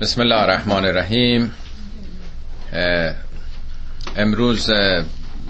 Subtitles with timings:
[0.00, 1.54] بسم الله الرحمن الرحیم.
[4.16, 4.66] امروز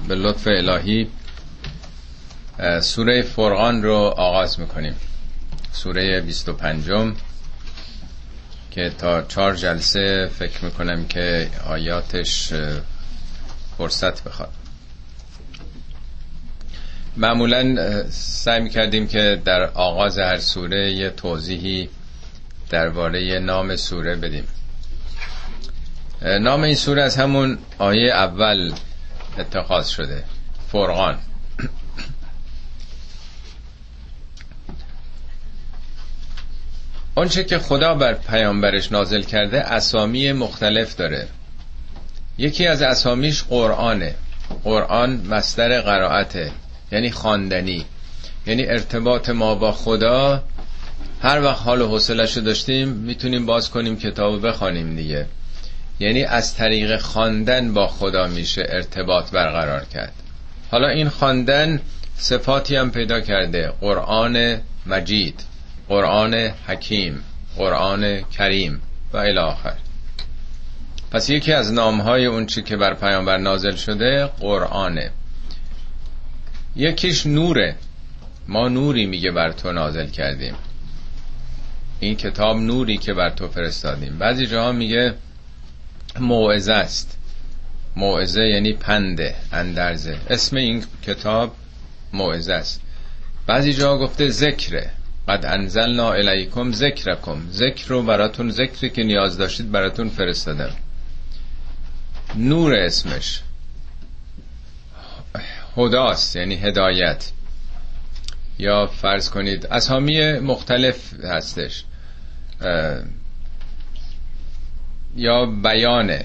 [0.09, 1.09] به لطف الهی
[2.80, 4.95] سوره فرقان رو آغاز می‌کنیم.
[5.72, 6.84] سوره 25
[8.71, 12.53] که تا چهار جلسه فکر می‌کنم که آیاتش
[13.79, 14.53] فرصت بخواد.
[17.17, 17.77] معمولا
[18.11, 21.89] سعی می‌کردیم که در آغاز هر سوره یه توضیحی
[22.71, 24.45] درباره نام سوره بدیم.
[26.23, 28.73] نام این سوره از همون آیه اول
[29.38, 30.25] اتخاذ شده.
[30.73, 31.19] فرقان.
[37.15, 41.28] آنچه که خدا بر پیامبرش نازل کرده اسامی مختلف داره.
[42.39, 44.14] یکی از اسامیش قرآنه.
[44.64, 46.53] قرآن مصدر قرائته
[46.92, 47.84] یعنی خواندنی.
[48.47, 50.42] یعنی ارتباط ما با خدا
[51.22, 55.27] هر وقت حال و حوصلش رو داشتیم می‌تونیم باز کنیم کتاب بخوانیم دیگه.
[56.00, 60.12] یعنی از طریق خواندن با خدا میشه ارتباط برقرار کرد.
[60.70, 61.80] حالا این خواندن
[62.16, 63.72] صفاتی هم پیدا کرده.
[63.80, 65.44] قرآن مجید
[65.88, 66.34] قرآن
[66.66, 67.25] حکیم
[67.56, 68.80] قرآن کریم
[69.12, 69.75] و الاخر
[71.10, 75.10] پس یکی از نامهای اون چی که بر پیامبر نازل شده قرآنه.
[76.77, 77.77] یکیش نوره.
[78.48, 80.55] ما نوری میگه بر تو نازل کردیم.
[82.00, 84.18] این کتاب نوری که بر تو فرستادیم.
[84.18, 85.14] بعضی جاها میگه
[86.20, 87.18] موعظه است.
[87.96, 90.16] موعظه یعنی پنده اندرزه.
[90.30, 91.54] اسم این کتاب
[92.12, 92.80] موعظه است.
[93.46, 94.91] بعضی جاها گفته ذکره.
[95.28, 97.50] قد انزلنا الیکم ذکرکم.
[97.50, 100.72] ذکر رو براتون ذکری که نیاز داشتید براتون فرستادم.
[102.36, 103.42] نور اسمش.
[105.76, 107.30] هداست یعنی هدایت.
[108.59, 111.84] یا فرض کنید اسامی مختلف هستش.
[115.17, 116.25] یا بیانه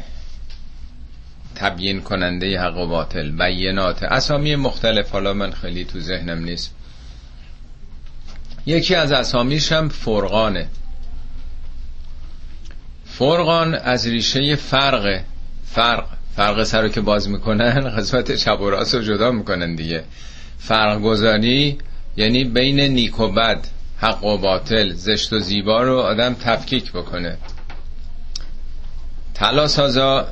[1.55, 5.11] تبیین کننده حق و باطل بینات اسامی مختلف.
[5.11, 6.75] حالا من خیلی تو ذهنم نیست.
[8.65, 10.67] یکی از اسامیش هم فرقانه.
[13.05, 15.21] فرقان از ریشه فرق
[15.65, 16.05] فرق.
[16.35, 20.03] فرق سر رو که باز می‌کنن قسمت چپ رو جدا می‌کنن دیگه.
[20.59, 21.77] فرق گذاری
[22.17, 27.37] یعنی بین نیک و بد حق و باطل زشت و زیبا رو آدم تفکیک بکنه.
[29.33, 30.27] طلا سازا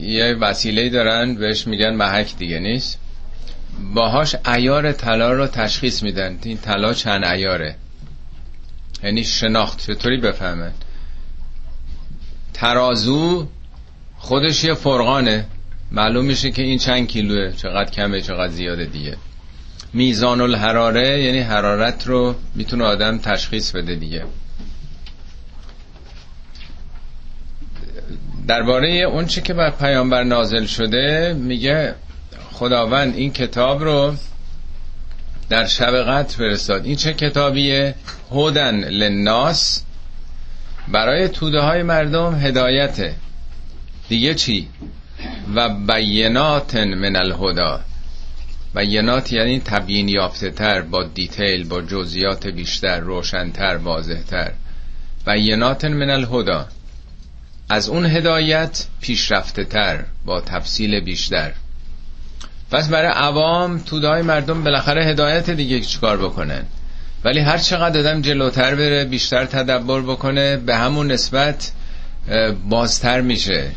[0.00, 2.98] یه وسیله دارن بهش میگن محک دیگه نیست؟
[3.94, 6.38] باهاش ایار طلا رو تشخیص میدن.
[6.42, 7.76] این طلا چند ایاره
[9.02, 10.72] یعنی شناخت چطوری بفهمن
[12.54, 13.48] ترازو
[14.18, 15.46] خودش یه فرقانه
[15.92, 19.16] معلوم میشه که این چند کیلوه چقدر کمه چقدر زیاده دیگه.
[19.92, 24.24] میزان الحراره یعنی حرارت رو می‌تونه آدم تشخیص بده دیگه.
[28.46, 31.94] درباره اون چی که بر پیامبر نازل شده میگه
[32.52, 34.14] خداوند این کتاب رو
[35.48, 36.84] در شب قدر فرستاد.
[36.84, 37.94] این چه کتابیه؟
[38.30, 39.84] هودن لناس
[40.88, 43.14] برای توده های مردم هدایته.
[44.08, 44.68] دیگه چی؟
[45.54, 47.80] و بینات من الهدا
[48.74, 54.52] بینات یعنی تبیین یافته تر با دیتیل با جزئیات بیشتر روشنتر واضحتر.
[55.26, 56.68] بینات من الهدا
[57.68, 61.52] از اون هدایت پیشرفته تر با تفصیل بیشتر.
[62.70, 66.62] پس برای عوام تودهای مردم بالاخره هدایت دیگه چیکار بکنن؟
[67.24, 71.72] ولی هر چقدر آدم جلوتر بره بیشتر تدبر بکنه به همون نسبت
[72.68, 73.70] بازتر میشه.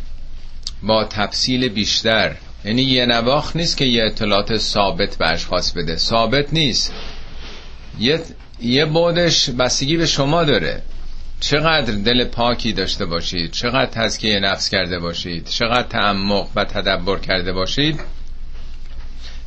[0.83, 2.35] با تفصیل بیشتر.
[2.65, 5.97] یعنی یه نواخ نیست که یه اطلاعات ثابت به اشخاص بده.
[5.97, 6.93] ثابت نیست.
[7.99, 8.21] یه,
[8.61, 10.81] یه بودش بستگی به شما داره.
[11.39, 17.53] چقدر دل پاکی داشته باشید؟ چقدر تزکیه نفس کرده باشید؟ چقدر تعمق و تدبر کرده
[17.53, 17.99] باشید؟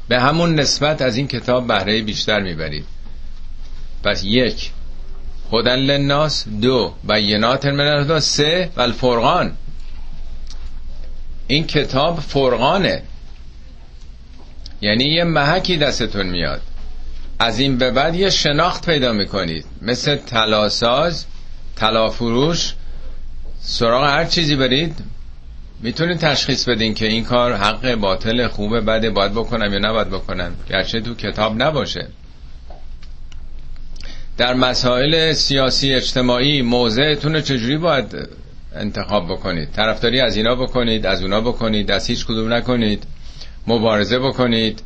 [0.08, 2.84] به همون نسبت از این کتاب بهره بیشتر می‌برید.
[4.04, 4.70] پس یک
[5.52, 6.48] هدن للناس.
[6.48, 9.56] دو بینات من سه و الفرقان.
[11.46, 13.02] این کتاب فرقانه.
[14.80, 16.60] یعنی یه محکی دستتون میاد.
[17.38, 19.64] از این به بعد یه شناخت پیدا می‌کنید.
[19.82, 21.26] مثل تلاساز
[21.76, 22.74] تلافروش
[23.60, 24.94] سراغ هر چیزی برید.
[25.80, 30.54] می‌تونید تشخیص بدین که این کار حق باطل خوبه بده باید بکنم یا نباید بکنم.
[30.70, 32.08] گرچه تو کتاب نباشه.
[34.36, 38.28] در مسائل سیاسی اجتماعی موضعتون چجوری باید
[38.76, 39.70] انتخاب بکنید.
[39.70, 43.04] طرفداری از اینا بکنید از اونا بکنید از هیچ کدوم نکنید.
[43.66, 44.82] مبارزه بکنید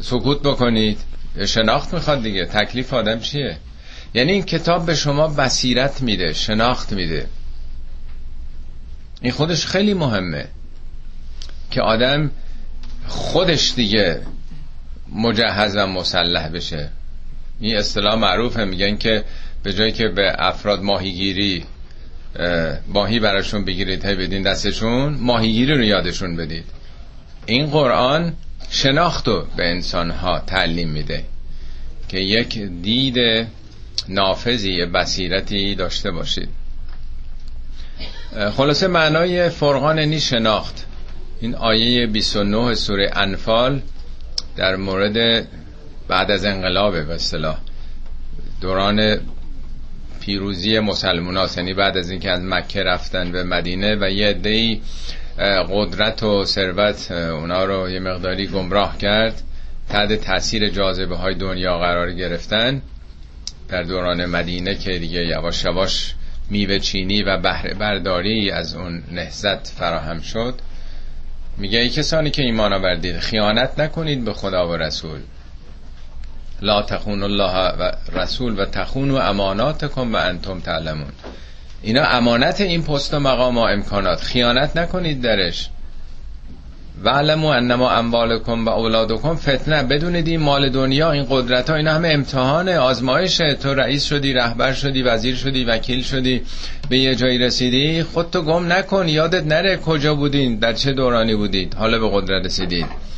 [0.00, 0.98] سکوت بکنید.
[1.46, 2.44] شناخت می‌خواد دیگه.
[2.44, 3.56] تکلیف آدم چیه؟
[4.14, 7.26] یعنی این کتاب به شما بصیرت میده شناخت میده.
[9.20, 10.44] این خودش خیلی مهمه
[11.70, 12.30] که آدم
[13.06, 14.20] خودش دیگه
[15.12, 16.88] مجهز و مسلح بشه.
[17.60, 19.24] این اصطلاح معروفه میگن که
[19.62, 21.64] به جایی که به افراد ماهیگیری
[22.88, 26.64] ماهی براشون بگیرید هی بدین دستشون ماهیگیری رو یادشون بدید.
[27.46, 28.32] این قرآن
[28.70, 31.24] شناخت رو به انسان ها تعلیم میده
[32.08, 33.46] که یک دید
[34.08, 36.48] نافذی بصیرتی داشته باشید.
[38.56, 40.86] خلاصه معنای فرقان نی شناخت.
[41.40, 43.80] این آیه 29 سوره انفال
[44.56, 45.46] در مورد
[46.08, 47.18] بعد از انقلاب به
[48.60, 49.20] دوران
[50.20, 54.80] پیروزی مسلمان یعنی بعد از اینکه از مکه رفتن به مدینه و یه عده‌ای
[55.70, 59.42] قدرت و ثروت اونا رو یه مقداری گمراه کرد
[59.88, 62.82] تحت تاثیر جاذبه های دنیا قرار گرفتن
[63.68, 66.14] در دوران مدینه که دیگه یواش یواش
[66.50, 70.54] میوه چینی و بهره برداری از اون نهزت فراهم شد.
[71.58, 75.20] میگه ای کسانی که ایمان آوردید خیانت نکنید به خدا و رسول.
[76.62, 81.12] لا تخون الله و رسول و تخون و امانات کن و انتم تعلمون.
[81.82, 84.20] اینا امانت این پست و مقام و امکانات.
[84.20, 85.68] خیانت نکنید درش.
[87.04, 91.94] و علمو انما اموالکم و اولادکم فتنه بدونید این مال دنیا این قدرت ها اینا
[91.94, 96.42] همه امتحان آزمایشه تو رئیس شدی رهبر شدی وزیر شدی وکیل شدی
[96.88, 99.08] به یه جایی رسیدی خودتو گم نکن.
[99.08, 103.09] یادت نره کجا بودین در چه دورانی بودید حالا به قدرت رسیدید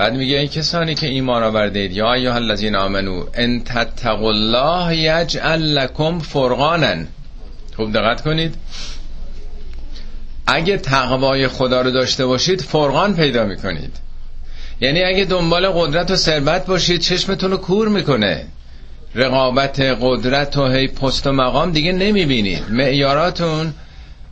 [0.00, 5.62] بعد میگه این کسانی که ایمان آوردید یا ایها الذین آمنو ان تتقوا الله یجعل
[5.62, 7.04] لکم فرقانا.
[7.76, 8.54] خوب دقت کنید.
[10.46, 13.96] اگه تقوای خدا رو داشته باشید فرقان پیدا می‌کنید.
[14.80, 18.46] یعنی اگه دنبال قدرت و ثروت باشید چشمتون رو کور می‌کنه.
[19.14, 23.74] رقابت قدرت و هی پست و مقام دیگه نمی‌بینید معیاراتون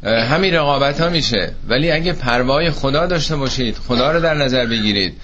[0.03, 1.53] همین رقابت ها میشه.
[1.69, 5.15] ولی اگه پروای خدا داشته باشید خدا رو در نظر بگیرید.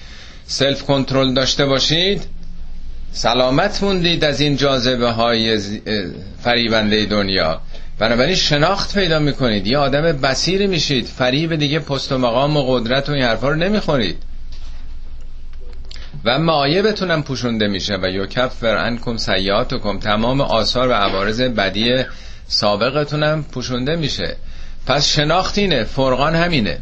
[0.47, 2.23] سلف کنترل داشته باشید.
[3.11, 5.59] سلامت موندید از این جاذبه های
[6.43, 7.61] فریبنده دنیا.
[7.99, 9.67] بنابراین شناخت پیدا می‌کنید.
[9.67, 11.05] یه آدم بسیر میشید.
[11.05, 14.17] فریب دیگه پست و مقام و قدرت و این حرفا رو نمی‌خورید.
[16.25, 17.97] و معایبتونم پوشونده میشه.
[18.01, 22.03] و یکفر انکم سیاتکم تمام آثار و عوارض بدی
[22.47, 24.35] سابقتونم پوشونده میشه.
[24.87, 25.83] پس شناخت اینه.
[25.83, 26.79] فرقان همینه.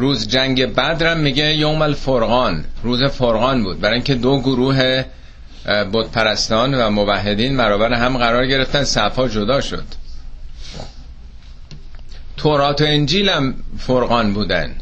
[0.00, 2.64] روز جنگ بدرم میگه یوم الفرقان.
[2.82, 3.80] روز فرقان بود.
[3.80, 5.04] برای اینکه دو گروه
[5.92, 8.84] بود پرستان و موحدین برابر هم قرار گرفتن.
[8.84, 9.84] صفا جدا شد.
[12.36, 14.74] تورات و انجیل هم فرقان بودن.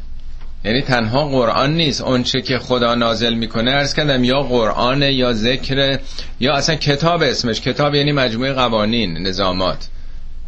[0.64, 2.00] یعنی تنها قرآن نیست.
[2.00, 5.98] اونچه که خدا نازل می‌کنه عرض کردم یا قرآن یا ذکر
[6.40, 7.60] یا اصلا کتاب اسمش.
[7.60, 9.88] کتاب یعنی مجموعه قوانین نظامات.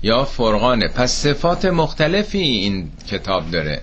[0.03, 0.89] یا فرقانه.
[0.89, 3.83] پس صفات مختلفی این کتاب داره.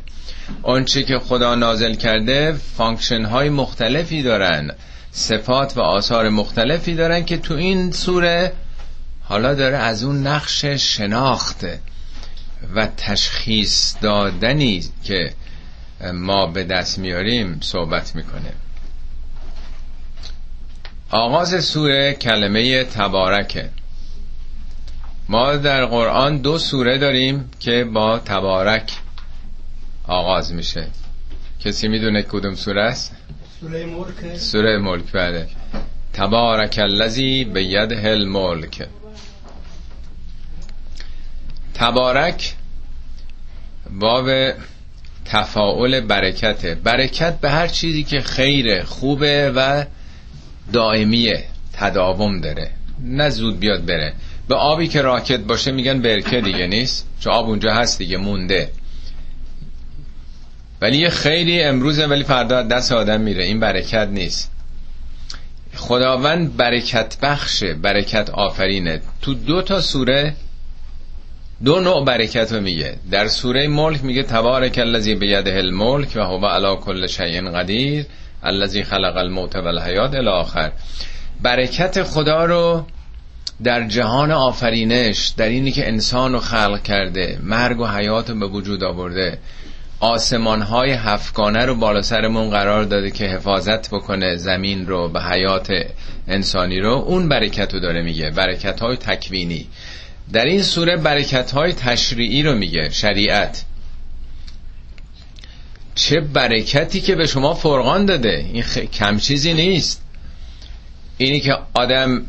[0.64, 4.72] آنچه که خدا نازل کرده function های مختلفی دارن.
[5.12, 8.54] صفات و آثار مختلفی دارن که تو این سوره
[9.24, 11.66] حالا داره از اون نقش شناخت
[12.76, 15.34] و تشخیص دادنی که
[16.14, 18.54] ما به دست میاریم صحبت می‌کنه.
[21.10, 23.70] آغاز سوره کلمه تبارکه.
[25.30, 28.92] ما در قرآن دو سوره داریم که با تبارک
[30.08, 30.88] آغاز میشه.
[31.60, 33.16] کسی می‌دونه کدوم سوره است؟
[33.62, 34.38] سوره ملک.
[34.38, 35.48] سوره ملک بله.
[36.14, 38.88] تبارک الذی به یده الملک.
[41.74, 42.54] تبارک
[44.00, 44.30] باب
[45.26, 46.76] تفاعل برکته.
[46.76, 49.86] برکت به هر چیزی که خیره خوبه و
[50.74, 51.44] دائمیه
[51.74, 52.72] تداوم داره.
[53.00, 54.14] نه زود بیاد بره.
[54.48, 58.70] به آبی که راکت باشه میگن برکه دیگه نیست چون آب اونجا هست دیگه مونده.
[60.82, 63.44] ولی یه خیلی امروزه ولی فردا دست آدم میره.
[63.44, 64.52] این برکت نیست.
[65.76, 69.02] خداوند برکت بخشه برکت آفرینه.
[69.22, 70.36] تو دو تا سوره
[71.64, 72.96] دو نوع برکت رو میگه.
[73.12, 78.06] در سوره ملک میگه تبارک الذی بیده الملک و هو علی کل شیء قدیر
[78.44, 80.72] الذی خلق الموت و الحیات الی آخر.
[81.42, 82.86] برکت خدا رو
[83.64, 88.48] در جهان آفرینش در اینی که انسان رو خلق کرده مرگ و حیات رو به
[88.48, 89.40] وجود آورده
[90.00, 95.74] آسمان های هفگانه رو بالا سرمون قرار داده که حفاظت بکنه زمین رو به حیات
[96.28, 99.68] انسانی رو اون برکت رو داره میگه برکت های تکوینی.
[100.34, 103.64] در این سوره برکت های تشریعی رو میگه شریعت.
[105.96, 108.78] چه برکتی که به شما فرقان داده؟ این خ...
[108.78, 110.02] کم چیزی نیست.
[111.18, 112.26] اینی که آدم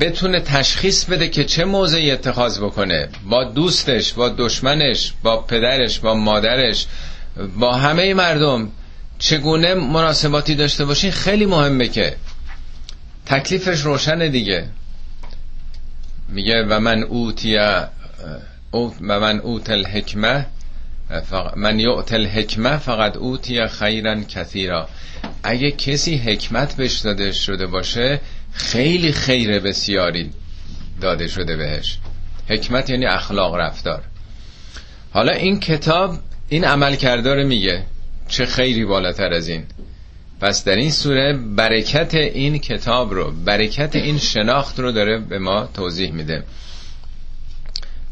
[0.00, 3.08] بتونه تشخیص بده که چه موضعی اتخاذ بکنه.
[3.28, 6.86] با دوستش با دشمنش با پدرش با مادرش
[7.58, 8.68] با همه مردم.
[9.18, 12.16] چگونه مناسباتی داشته باشین؟ خیلی مهمه که
[13.26, 14.68] تکلیفش روشنه دیگه.
[16.28, 17.86] میگه و من اوتی و
[19.00, 20.46] من اوت الحکمه
[21.56, 24.88] من یعت الحکمه فقط اوتی خیرا کثیرا.
[25.42, 28.20] اگه کسی حکمت بهش داده شده باشه
[28.52, 30.30] خیلی خیر بسیاری
[31.00, 31.98] داده شده بهش.
[32.48, 34.02] حکمت یعنی اخلاق رفتار.
[35.12, 37.82] حالا این کتاب این عمل کردار میگه
[38.28, 39.64] چه خیری بالاتر از این.
[40.40, 45.68] پس در این سوره برکت این کتاب رو برکت این شناخت رو داره به ما
[45.74, 46.44] توضیح میده.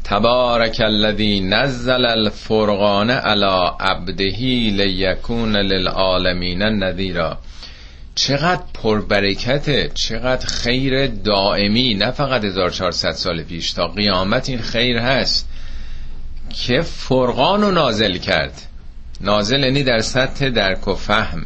[0.03, 4.23] تبارک الذی نزل الفرقان علی عبده
[4.71, 7.37] لیکون للعالمین نذیرا.
[8.15, 11.93] چقدر پربرکته چقدر خیر دائمی.
[11.93, 15.47] نه فقط 1400 سال پیش تا قیامت این خیر هست.
[16.49, 18.61] که فرقان رو نازل کرد.
[19.21, 21.45] نازل یعنی در سطح درک و فهم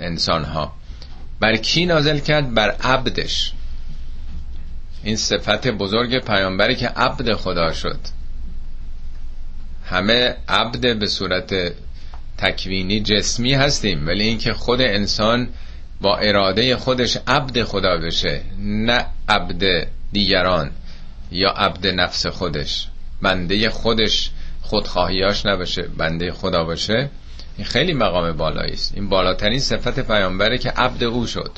[0.00, 0.72] انسان ها
[1.40, 3.52] بر کی نازل کرد؟ بر عبدش.
[5.04, 7.98] این صفت بزرگ پیامبری که عبد خدا شد.
[9.84, 11.72] همه عبد به صورت
[12.44, 15.48] تکوینی جسمی هستیم ولی اینکه خود انسان
[16.00, 20.70] با اراده خودش عبد خدا بشه نه عبد دیگران
[21.30, 22.88] یا عبد نفس خودش.
[23.22, 24.30] بنده خودش
[24.62, 27.10] خودخواهیاش نباشه بنده خدا باشه.
[27.56, 28.92] این خیلی مقام بالایی است.
[28.94, 31.50] این بالاترین صفت پیامبره که عبد او شد.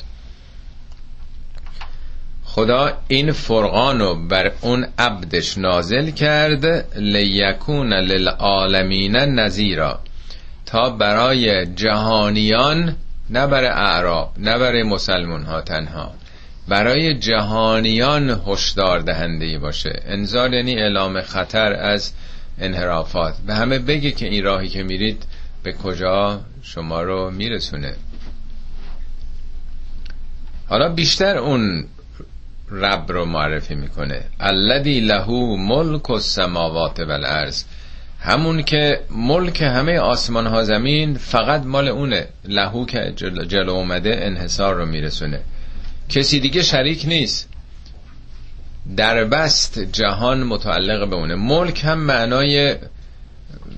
[2.43, 9.99] خدا این فرقان رو بر اون عبدش نازل کرد لیکون للعالمین نظیرا
[10.67, 12.95] تا برای جهانیان
[13.29, 16.13] نه برای اعراب نه برای مسلمون ها تنها.
[16.67, 20.01] برای جهانیان هشدار دهنده باشه.
[20.05, 22.13] انذار یعنی اعلام خطر از
[22.59, 23.35] انحرافات.
[23.47, 25.23] به همه بگه که این راهی که میرید
[25.63, 27.95] به کجا شما رو میرسونه.
[30.69, 31.85] حالا بیشتر اون
[32.71, 34.21] رب رو معرفی می‌کنه.
[34.39, 37.63] الذی له ملک السماوات والارض.
[38.19, 42.27] همون که ملک همه آسمان ها زمین فقط مال اونه.
[42.45, 45.39] لهو که جلو, جلو اومده انحصار رو میرسونه.
[46.09, 47.49] کسی دیگه شریک نیست.
[48.97, 51.35] در بست جهان متعلق به اونه.
[51.35, 52.75] ملک هم معنای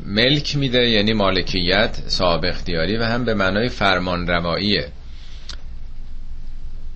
[0.05, 4.87] ملک میده یعنی مالکیت صاحب اختیاری و هم به معنای فرمان رواییه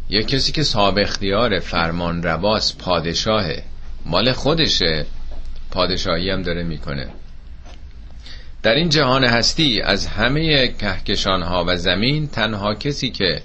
[0.10, 3.64] یه کسی که صاحب اختیار فرمان رواست پادشاهه
[4.06, 5.06] مال خودشه
[5.72, 7.08] پادشاهی هم داره می‌کنه.
[8.64, 13.42] در این جهان هستی از همه کهکشان ها و زمین تنها کسی که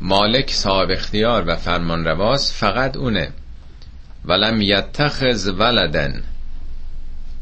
[0.00, 3.30] مالک صاحب اختیار و فرمان رواست فقط اونه.
[4.24, 6.22] ولم یتخذ ولدن.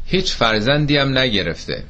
[0.05, 1.83] هیچ فرزندی هم نگرفته.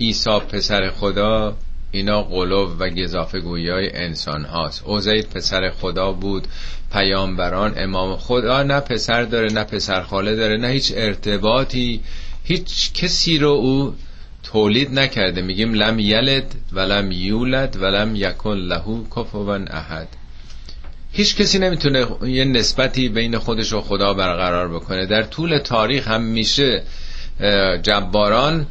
[0.00, 1.56] عیسی پسر خدا
[1.90, 4.82] اینا قلوب و گذافه گویی های انسان هاست.
[4.86, 6.48] اوزید پسر خدا بود
[6.92, 12.00] پیامبران امام خدا نه پسر داره نه پسر خاله داره نه هیچ ارتباطی.
[12.44, 13.94] هیچ کسی رو او
[14.42, 15.42] تولید نکرده.
[15.42, 20.08] میگیم لم یلد ولم یولد ولم یکن لهو کفوان احد.
[21.12, 25.06] هیچ کسی نمی‌تونه یه نسبتی بین خودش و خدا برقرار بکنه.
[25.06, 26.82] در طول تاریخ هم میشه
[27.82, 28.66] جباران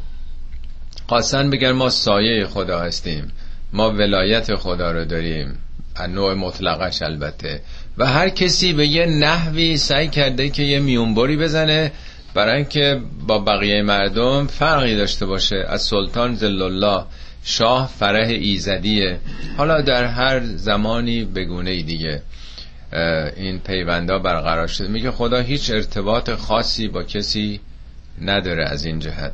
[1.08, 3.32] خواستن بگن ما سایه خدا هستیم.
[3.72, 5.58] ما ولایت خدا رو داریم.
[6.08, 7.60] نوع مطلقش البته.
[7.98, 11.92] و هر کسی به یه نحوی سعی کرده که یه میونبری بزنه
[12.34, 15.64] برای اینکه با بقیه مردم فرقی داشته باشه.
[15.68, 17.04] از سلطان زلالله
[17.44, 19.18] شاه فرح ایزدیه.
[19.56, 22.22] حالا در هر زمانی بگونه دیگه
[23.36, 24.88] این پیوندا برقرار شده.
[24.88, 27.60] میگه خدا هیچ ارتباط خاصی با کسی
[28.20, 29.32] نداره از این جهت.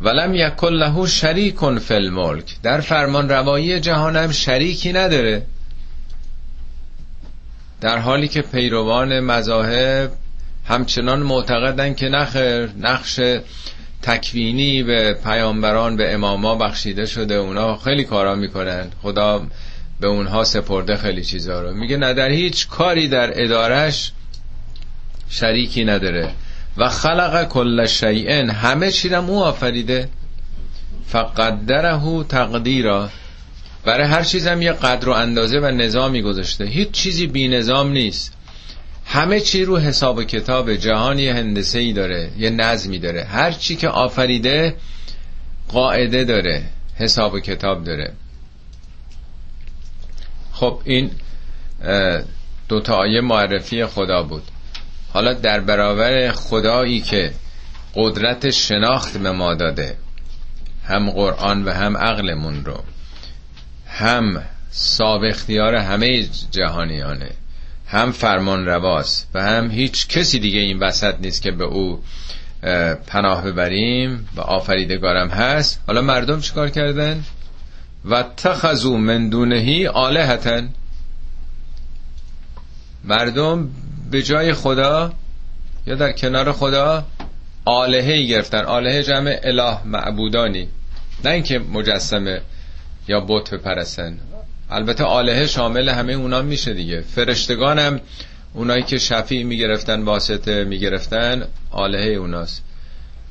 [0.00, 2.44] ولم یکن له شریک فی الملک.
[2.62, 5.46] در فرمان روایی جهانم شریکی نداره.
[7.80, 10.10] در حالی که پیروان مذاهب
[10.68, 13.20] همچنان معتقدن که نخر نقش
[14.02, 17.34] تکوینی به پیامبران به اماما بخشیده شده.
[17.34, 18.90] اونا خیلی کارا می‌کنن.
[19.02, 19.46] خدا
[20.00, 21.74] به اونها سپرده خیلی چیزا رو.
[21.74, 24.12] میگه نه در هیچ کاری در ادارش
[25.28, 26.30] شریکی نداره.
[26.76, 28.50] و خلق کل شیئن.
[28.50, 30.08] همه چی او آفریده.
[31.06, 33.10] فقدره تقدیرا.
[33.84, 36.64] برای هر چیزم یه قدر و اندازه و نظامی گذاشته.
[36.64, 38.32] هیچ چیزی بی نظام نیست.
[39.12, 43.24] همه چی رو حساب و کتاب جهان یه هندسه ای داره یه نظمی داره.
[43.24, 44.76] هر چی که آفریده
[45.68, 46.64] قاعده داره
[46.96, 48.12] حساب و کتاب داره.
[50.52, 51.10] خب این
[52.68, 54.42] دوتا آیه معرفی خدا بود.
[55.12, 57.32] حالا در برابر خدایی که
[57.94, 59.96] قدرت شناخت به ما داده
[60.84, 62.84] هم قرآن و هم عقلمون رو
[63.86, 67.30] هم صاحب اختیار همه جهانیانه.
[67.92, 72.02] هم فرمان رواست و هم هیچ کسی دیگه این وسط نیست که به او
[73.06, 75.80] پناه ببریم و آفریدگارم هست.
[75.86, 77.24] حالا مردم چیکار کردن؟
[78.04, 80.68] و تخذو من دونهی آلهتن.
[83.04, 83.68] مردم
[84.10, 85.12] به جای خدا
[85.86, 87.06] یا در کنار خدا
[87.64, 88.64] آلهه گرفتن.
[88.64, 90.68] آلهه جمع اله معبودانی.
[91.24, 92.40] نه اینکه مجسمه
[93.08, 94.18] یا بت پرستن
[94.72, 97.00] البته آلهه شامل همه اونا میشه دیگه.
[97.00, 98.00] فرشتگان هم
[98.54, 102.62] اونایی که شفیع می‌گرفتن واسطه می‌گرفتن آلهه اوناست.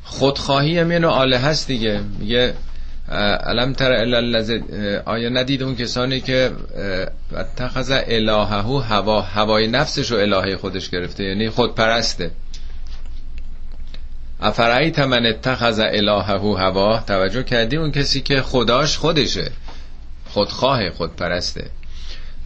[0.03, 2.01] خودخواهی هم اینو آله هست دیگه.
[2.19, 2.53] میگه
[3.45, 4.43] علم تر الا
[5.05, 6.51] آیا ندید اون کسانی که
[7.57, 12.31] تخذ الهه هوا هوای نفسش رو الهه خودش گرفته یعنی خود پرسته
[14.41, 19.51] افرعیت من اتخذ الهه هوا؟ توجه کردی اون کسی که خداش خودشه.
[20.33, 21.69] خودخواه خود پرسته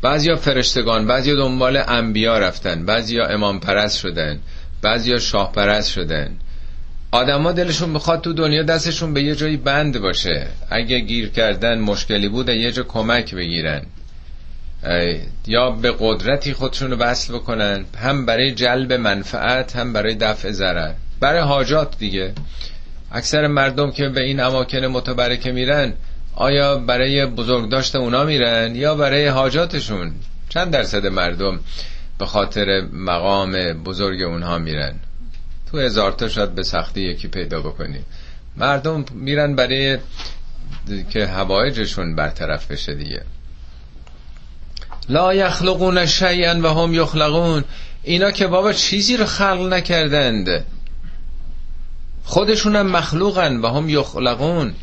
[0.01, 4.39] بعضیا فرشتگان بعضیا دنبال انبیا رفتن بعضیا امام پرست شدن
[4.86, 6.38] بعضیا شاه پرست شدن.
[7.12, 10.48] آدما دلشون بخواد تو دنیا دستشون به یه جایی بند باشه.
[10.70, 13.82] اگه گیر کردن مشکلی بود یه جا کمک بگیرن.
[15.48, 20.94] یا به قدرتی خودشون رو وصل بکنن هم برای جلب منفعت هم برای دفع ضرر.
[21.20, 22.34] برای حاجات دیگه.
[23.12, 25.94] اکثر مردم که به این اماکن متبرکه میرن
[26.36, 30.13] آیا برای بزرگداشت اونا میرن یا برای حاجاتشون؟
[30.50, 31.60] چند درصد مردم
[32.20, 34.96] به خاطر مقام بزرگ اونها میرن؟
[35.72, 38.00] تو هزار تا شاید به سختی یکی پیدا بکنی.
[38.58, 39.98] مردم میرن برای
[41.10, 43.22] که هوایجشون برطرف بشه دیگه.
[45.10, 47.63] لا یخلقون شیئا و هم یخلقون.
[48.04, 50.65] اینا که بابا چیزی رو خلق نکردند.
[52.24, 54.74] خودشونم مخلوقن و هم یخلقون.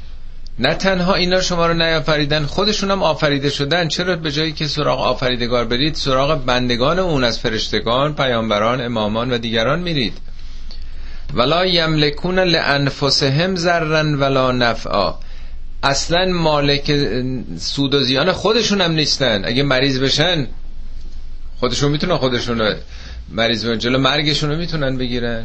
[0.58, 3.88] نه تنها اینا شما رو نیافریدن خودشونم آفریده شدن.
[3.88, 9.38] چرا به جایی که سراغ آفریدگار برید سراغ بندگان اون از فرشتگان پیامبران امامان و
[9.38, 10.18] دیگران میرید؟
[11.34, 15.14] ولا یملکون لانفسهم ذرا ولا نفعا.
[15.82, 16.92] اصلا مالک
[17.58, 19.44] سود و زیان خودشون هم نیستن.
[19.44, 20.46] اگه مریض بشن
[21.60, 22.76] خودشون می‌تونن خودشون
[23.28, 25.44] مریض بشن جلو مرگشون رو می‌تونن بگیرن.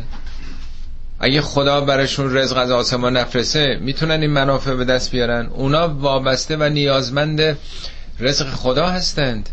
[1.19, 6.57] اگه خدا براشون رزق از آسمان نفرسه می‌تونن این منافع به دست بیارن؟ اونا وابسته
[6.57, 7.57] و نیازمند
[8.19, 9.49] رزق خدا هستند.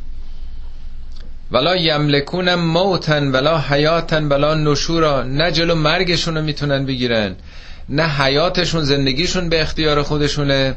[1.51, 5.23] ولا یملکون موتن ولا حیاتن ولا نشورا.
[5.23, 7.37] نه جلو مرگشون رو می‌تونن بگیرن.
[7.89, 10.77] نه حیاتشون زندگیشون به اختیار خودشونه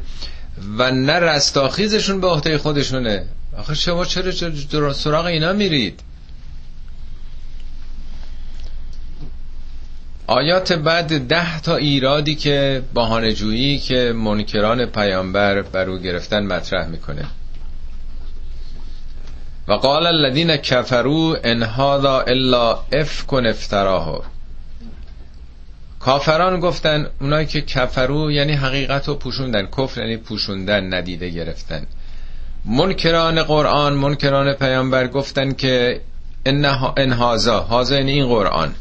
[0.78, 3.24] و نه رستاخیزشون به عهده خودشونه.
[3.58, 6.00] آخه شما چرا سراغ اینا میرید؟
[10.28, 17.24] آیات بعد ده تا ایرادی که بهانه‌جویی که منکران پیامبر بر او گرفتن مطرح می‌کنه.
[19.68, 24.24] و قال الذين كفروا ان هذا الا افك افتراه
[26.00, 31.86] کافران گفتن اونایی که کفرو یعنی حقیقت رو پوشوندن کفر یعنی پوشوندن ندیده گرفتن.
[32.64, 36.00] منکران قرآن منکران پیامبر گفتن که
[36.46, 38.74] ان هازا هازا یعنی این قرآن.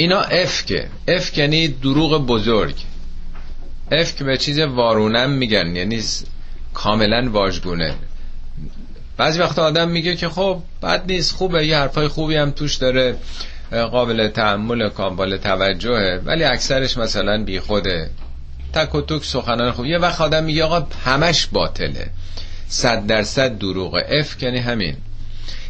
[0.00, 2.74] اینا افکه افک یعنی دروغ بزرگ.
[3.92, 6.02] افک به چیز وارونم میگن یعنی
[6.74, 7.94] کاملا واژگونه.
[9.16, 13.16] بعضی وقت آدم میگه که خب بد نیست خوبه یه حرفای خوبی هم توش داره
[13.70, 18.10] قابل تحمل قابل توجهه ولی اکثرش مثلا بی خوده
[18.72, 19.86] تک و توک سخنان خوب.
[19.86, 22.10] یه وقت آدم میگه آقا همش باطله.
[22.68, 24.06] صد درصد دروغه.
[24.08, 24.96] اف یعنی همین.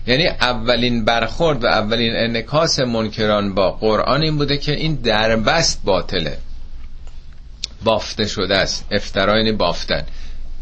[0.07, 6.39] یعنی اولین برخورد و اولین انکاس منکران با قرآن این بوده که این دربست باطله.
[7.85, 10.03] بافته شده است افترا یعنی بافتن.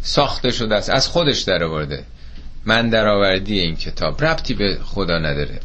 [0.03, 2.05] ساخته شده است از خودش در آورده.
[2.65, 5.61] من درآوردی این کتاب ربطی به خدا نداره.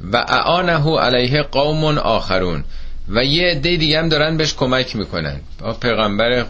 [0.00, 2.64] و اعانه علیه قوم آخرون.
[3.08, 5.40] و یه عده دیگه هم دارن بهش کمک می‌کنن.
[5.80, 6.46] پیغمبر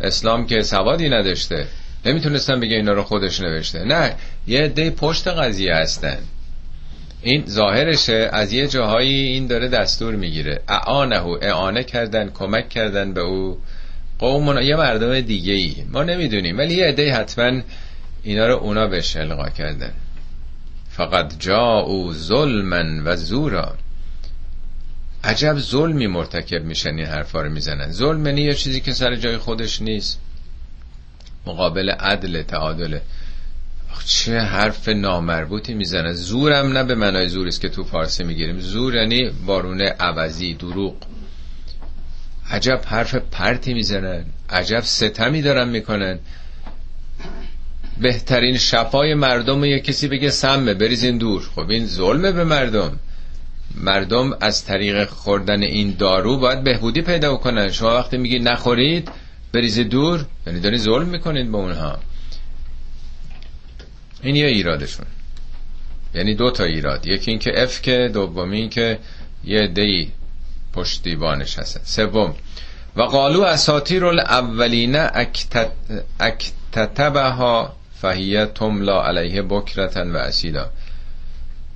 [0.00, 1.66] اسلام که سوادی نداشته.
[2.04, 3.84] نمی‌تونستن بگه اینا رو خودش نوشته.
[3.84, 4.14] نه
[4.46, 6.18] یه عده پشت قضیه هستن.
[7.22, 10.62] این ظاهرشه از یه جاهایی این داره دستور می‌گیره.
[10.68, 13.58] اعانه اعانه کردن کمک کردن به او.
[14.18, 17.60] قوم یه مردم دیگه ای ما نمی‌دونیم ولی یه عده حتما
[18.22, 19.92] اینا رو اونا بهش القا کردن.
[20.90, 23.74] فقط جا او ظلمن و زورا.
[25.24, 27.92] عجب ظلمی مرتکب میشن این حرفا رو می‌زنن.
[27.92, 30.20] ظلم یعنی یه چیزی که سر جای خودش نیست.
[31.46, 33.02] مقابل عدل تعادله.
[34.04, 36.12] چه حرف نامربوطی می‌زنه.
[36.12, 38.60] زورم نه به معنای زور است که تو فارسی می‌گیریم.
[38.60, 40.94] زور یعنی بارون عوضی دروغ.
[42.50, 44.24] عجب حرف پرتی می‌زنن.
[44.50, 46.18] عجب ستمی دارن می‌کنن.
[48.00, 51.42] بهترین شفای مردم یه کسی بگه سمه بریزین دور.
[51.54, 52.98] خب این ظلمه به مردم.
[53.74, 59.10] مردم از طریق خوردن این دارو باید بهبودی پیدا کنن شما وقتی میگی نخورید
[59.52, 61.98] بریزید دور یعنی داری ظلم می‌کنید به اونها.
[64.22, 65.06] این یه ایرادشون.
[66.14, 67.06] یعنی دو تا ایراد.
[67.06, 68.98] یکی اینکه اف که دومی اینکه
[69.44, 70.12] یه دی
[70.72, 72.34] پشت دیوانش هست سوم.
[72.96, 74.96] و قالو اساطیر الاولین
[76.20, 80.66] اکتتبها فهیه تملا علیه بکرتن و اسیلا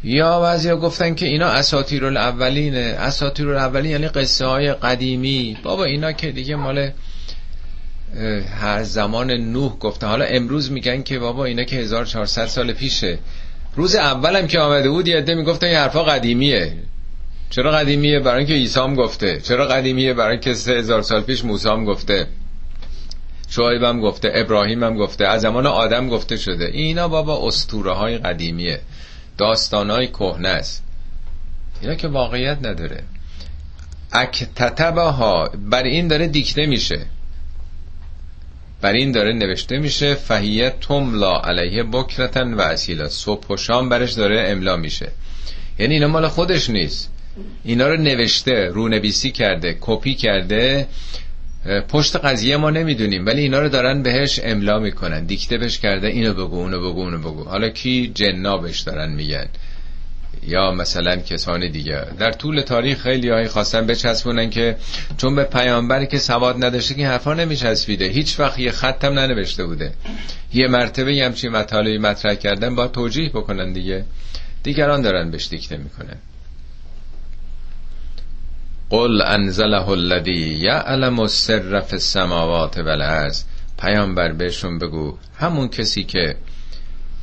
[0.04, 5.56] یا بعضی گفتن که اینا اساطیر الاولینه اساطیر الاولین یعنی قصه های قدیمی.
[5.62, 6.90] بابا اینا که دیگه مال
[8.60, 13.18] هر زمان نوح گفته حالا امروز میگن که بابا اینا که 1400 سال پیشه.
[13.76, 16.72] روز اولم که آمده بود یه عده می‌گفتن این حرفا قدیمیه.
[17.50, 19.40] چرا قدیمیه؟ برای اینکه عیسی هم گفته.
[19.40, 22.26] چرا قدیمیه؟ برای اینکه 3000 سال پیش موسی هم گفته.
[23.48, 26.64] شعیب هم گفته ابراهیم هم گفته از زمان آدم گفته شده.
[26.64, 28.80] اینا بابا اسطوره های قدیمیه.
[29.38, 30.82] داستان های کهنه است.
[31.82, 33.02] اینا که واقعیت نداره.
[34.12, 37.00] اکتتبه ها بر این داره دیکته میشه.
[38.84, 44.12] بر این داره نوشته میشه فهیه تملا علیه بکرتن و اسیلا صبح و شام برش
[44.12, 45.08] داره املا میشه.
[45.78, 47.10] یعنی اینا مال خودش نیست.
[47.64, 50.86] اینا رو نوشته رونویسی کرده کپی کرده.
[51.88, 55.24] پشت قضیه ما نمی‌دونیم ولی اینا رو دارن بهش املا می‌کنن.
[55.26, 57.44] دیکته بهش کرده اینو بگو اونو بگو اونو بگو.
[57.44, 59.48] حالا کی جنابش دارن میگن.
[60.42, 62.04] یا مثلا کسان دیگه.
[62.18, 64.76] در طول تاریخ خیلی هایی خواستن بچسبونن که
[65.16, 68.04] چون به پیامبری که سواد نداشته که حرفا نمیچسبیده.
[68.04, 69.92] هیچ وقت یه خطم ننوشته بوده.
[70.52, 74.04] یه مرتبه یه همچین مطالبی مطرح کردن با توجیه بکنن دیگه.
[74.62, 76.16] دیگران دارن بهش دیکته می‌کنن
[78.90, 83.44] قل انزله الذی یعلم السر فی السماوات والارض
[83.78, 86.36] پیامبر بهشون بگو همون کسی که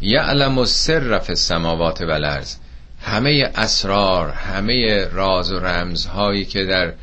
[0.02, 2.56] یعلم السر فی السماوات والارض
[3.02, 6.94] همه اسرار همه راز و رمزهایی که در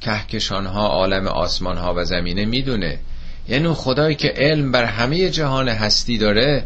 [0.00, 2.98] کهکشان ها عالم آسمان ها و زمینه می‌دونه.
[3.48, 6.64] یعنی اون خدایی که علم بر همه جهان هستی داره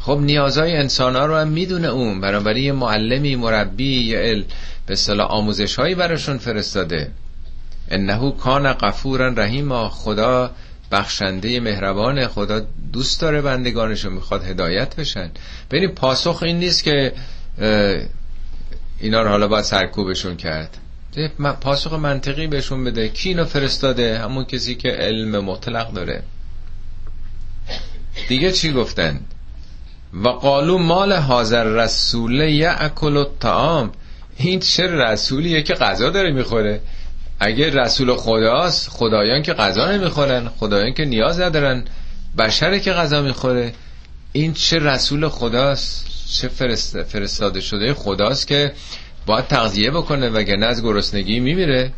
[0.00, 2.20] خب نیازهای انسان ها رو هم می‌دونه اون.
[2.20, 4.44] بنابراین یه معلمی مربی یه علم
[4.86, 7.10] به صلاح آموزش هایی براشون فرستاده.
[7.90, 10.50] انهو کان قفورا رحیم خدا
[10.92, 12.60] بخشنده مهربان خدا
[12.92, 15.30] دوست داره بندگانشو می‌خواد هدایت بشن.
[15.70, 17.12] ببینید پاسخ این نیست که
[19.00, 20.78] اینا رو حالا باید سرکوبشون کرد.
[21.60, 23.08] پاسخ منطقی بهشون بده.
[23.08, 26.22] کی اینو فرستاده؟ همون کسی که علم مطلق داره.
[28.28, 29.20] دیگه چی گفتن؟
[30.24, 33.92] و قالو مال حاضر رسول یعکل الطعام.
[34.36, 36.80] این چه رسولیه که غذا داره می‌خوره.
[37.40, 41.84] اگه رسول خداست خدایان که غذا نمی‌خورن خدایان که نیاز ندارن.
[42.38, 43.72] بشره که غذا می‌خوره.
[44.32, 46.48] این چه رسول خداست؟ چه
[47.04, 48.72] فرستاده شده؟ خداست که
[49.26, 51.92] باید تغذیه بکنه وگرنه از گرسنگی میمیره.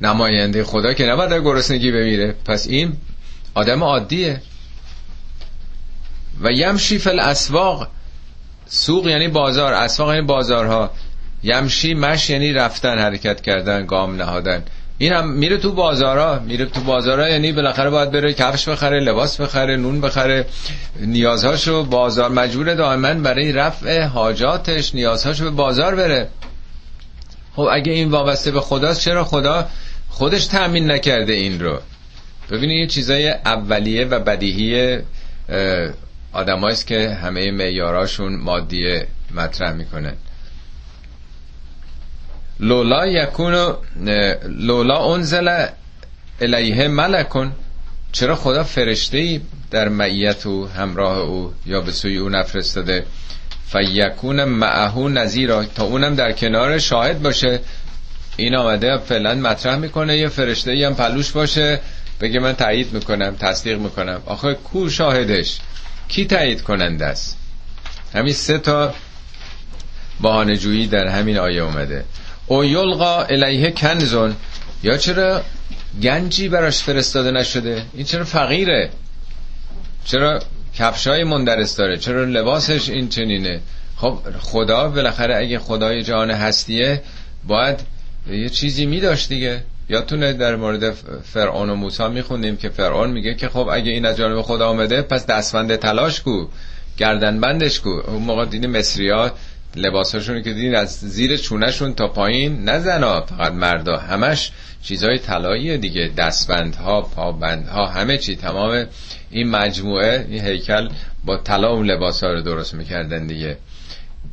[0.00, 2.34] نماینده خدا که نباید از گرسنگی بمیره.
[2.44, 2.96] پس این
[3.54, 4.42] آدم عادیه.
[6.40, 7.88] و یمشی فل اسواق
[8.66, 9.72] سوق یعنی بازار.
[9.72, 10.90] اسواق یعنی بازارها.
[11.42, 14.64] یمشی مش یعنی رفتن حرکت کردن گام نهادن.
[15.00, 16.38] این هم میره تو بازارا.
[16.38, 20.46] میره تو بازارا یعنی بالاخره باید بره کفش بخره لباس بخره نون بخره.
[21.00, 26.28] نیازهاشو بازار مجبور دائما برای رفع حاجاتش نیازهاشو به بازار بره.
[27.56, 29.68] خب اگه این وابسته به خداست چرا خدا
[30.08, 31.78] خودش تأمین نکرده این رو؟
[32.50, 34.98] ببینید یه چیزای اولیه و بدیهی
[36.32, 40.14] آدمایست که همه معیاراشون مادیه مطرح می‌کنن
[42.60, 43.74] لولا یکون
[44.44, 45.66] لولا انزل
[46.40, 47.52] الیه ملکن
[48.12, 53.04] چرا خدا فرشته ای در معیت او همراه او یا به سوی او نفرستاده؟
[53.72, 57.60] فیکون معهو نظیرا تا اونم در کنار شاهد باشه.
[58.36, 61.80] این آمده فعلا مطرح می‌کنه یه فرشته ای هم پلوش باشه
[62.20, 64.22] بگه من تایید می‌کنم تصدیق می‌کنم.
[64.26, 65.58] آخه کو شاهدش؟
[66.08, 67.38] کی تایید کننده است؟
[68.14, 68.94] همین سه تا
[70.20, 72.04] بهانه‌جویی در همین آیه اومده.
[72.50, 74.36] او یلقا الیه کنزون.
[74.82, 75.42] یا چرا
[76.02, 78.90] گنجی براش فرستاده نشده؟ این چرا فقیره؟
[80.04, 80.40] چرا
[80.74, 83.60] کفشای مندرس داره؟ چرا لباسش این چنینه؟
[83.96, 87.02] خب خدا بالاخره اگه خدای جهان هستیه
[87.46, 87.80] باید
[88.30, 89.62] یه چیزی می دیگه.
[89.88, 90.90] یادتونه در مورد
[91.32, 95.02] فرعون و موسی میخوندیم که فرعون میگه که خب اگه این از جانب خدا آمده
[95.02, 96.46] پس دستبند تلاش کو
[96.96, 98.00] گردن بندش کو.
[98.06, 99.32] اون موقع دیدی مصریا
[99.76, 104.52] لباساشون که دیدین از زیر چونشون تا پایین نه زنا فقط مردا همش
[104.82, 106.10] چیزای طلایی دیگه.
[106.16, 108.36] دستبندها پابندها همه چی.
[108.36, 108.86] تمام
[109.30, 110.88] این مجموعه این هیکل
[111.24, 113.58] با طلا اون لباس ها رو درست می‌کردن دیگه.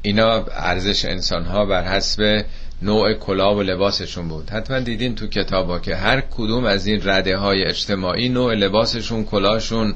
[0.02, 2.46] اینا ارزش انسان ها بر حسب
[2.82, 4.50] نوع کلاه و لباسشون بود.
[4.50, 9.96] حتما دیدین تو کتابا که هر کدوم از این رده های اجتماعی نوع لباسشون کلاهشون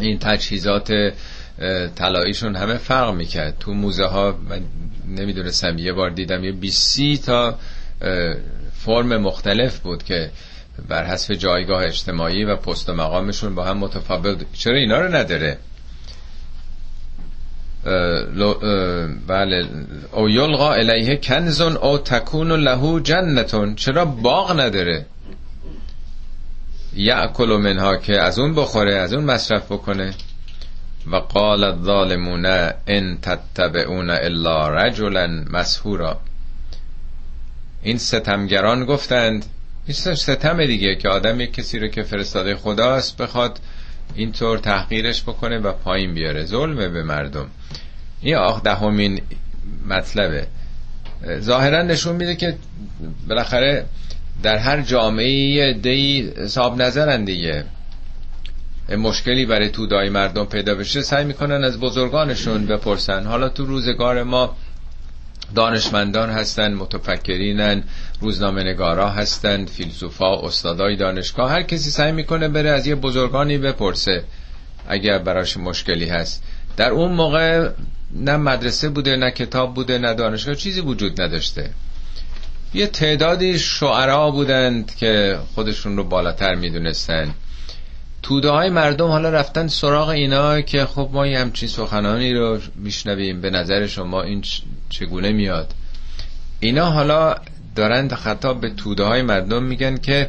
[0.00, 0.92] این تجهیزات
[1.96, 3.58] طلاییشون همه فرق می‌کرد.
[3.60, 4.60] تو موزه ها من
[5.08, 7.58] نمی‌دونستم یه بار دیدم یه 20 تا
[8.84, 10.30] فرم مختلف بود که
[10.88, 15.58] بر حسب جایگاه اجتماعی و پست و مقامشون با هم متفاوت چرا اینا رو نداره؟
[19.26, 19.68] بله.
[20.12, 23.74] او یلقا الیه کنزون او تکون له جنتون.
[23.74, 25.06] چرا باغ نداره؟
[26.96, 30.14] یعکل منها که از اون بخوره از اون مصرف بکنه.
[31.06, 32.46] و قال الظالمون
[32.86, 36.20] ان تتبعون الا رجلا مسهورا
[37.82, 39.46] این ستمگران گفتند
[39.86, 43.60] این ستم دیگه که آدم یک کسی رو که فرستاده خداست بخواد
[44.14, 46.44] اینطور تحقیرش بکنه و پایین بیاره.
[46.44, 47.46] ظلمه به مردم.
[48.20, 49.20] این آخ دهمین
[49.88, 50.46] مطلبه.
[51.38, 52.56] ظاهرا نشون میده که
[53.28, 53.86] بالاخره
[54.42, 57.64] در هر جامعه دی صاحب نظرن دیگه.
[58.98, 63.26] مشکلی برای تودای مردم پیدا بشه سعی می‌کنن از بزرگانشون بپرسن.
[63.26, 64.56] حالا تو روزگار ما
[65.54, 67.82] دانشمندان هستن متفکرینن
[68.20, 74.24] روزنامه نگارا هستن فیلسوفا استادای دانشگاه هر کسی سعی می‌کنه بره از یه بزرگانی بپرسه
[74.88, 76.42] اگر براش مشکلی هست.
[76.76, 77.70] در اون موقع
[78.14, 81.70] نه مدرسه بوده نه کتاب بوده نه دانشگاه چیزی وجود نداشته.
[82.74, 87.34] یه تعدادی شعرا بودند که خودشون رو بالاتر می‌دونستن.
[88.22, 93.40] توده های مردم حالا رفتن سراغ اینا که خب ما یه همچین سخنانی رو میشنویم
[93.40, 94.44] به نظر شما این
[94.90, 95.74] چگونه میاد؟
[96.60, 97.34] اینا حالا
[97.76, 100.28] دارند خطاب به توده های مردم میگن که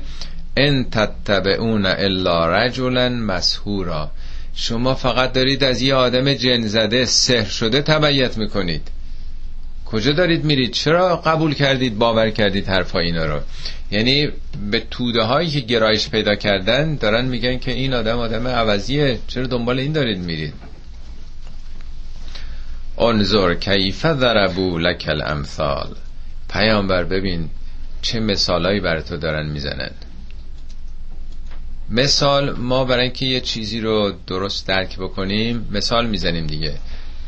[0.58, 4.12] ان تتبعون الا رجلا مسهورا
[4.54, 8.88] شما فقط دارید از یه آدم جن زده سحر شده تبعیت می‌کنید.
[9.92, 13.40] کجا دارید میرید؟ چرا قبول کردید باور کردید حرفا اینا رو؟
[13.92, 14.30] یعنی
[14.72, 19.20] به توده هایی که گرایش پیدا کردن دارن میگن که این آدم آدم عوضیه.
[19.28, 20.54] چرا دنبال این دارید میرید؟
[22.98, 25.96] انظر کیف ضربو لک الامثال.
[26.50, 27.50] پیامبر ببین
[28.02, 29.92] چه مثالایی بر تو دارن می‌زنن.
[31.90, 36.74] مثال ما برای اینکه یه چیزی رو درست درک بکنیم مثال می‌زنیم دیگه.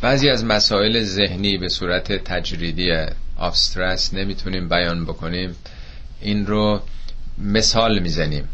[0.04, 2.92] بعضی از مسائل ذهنی به صورت تجریدی
[3.38, 5.56] آبسترس نمی‌تونیم بیان بکنیم.
[6.22, 6.82] این رو
[7.38, 8.50] مثال می‌زنیم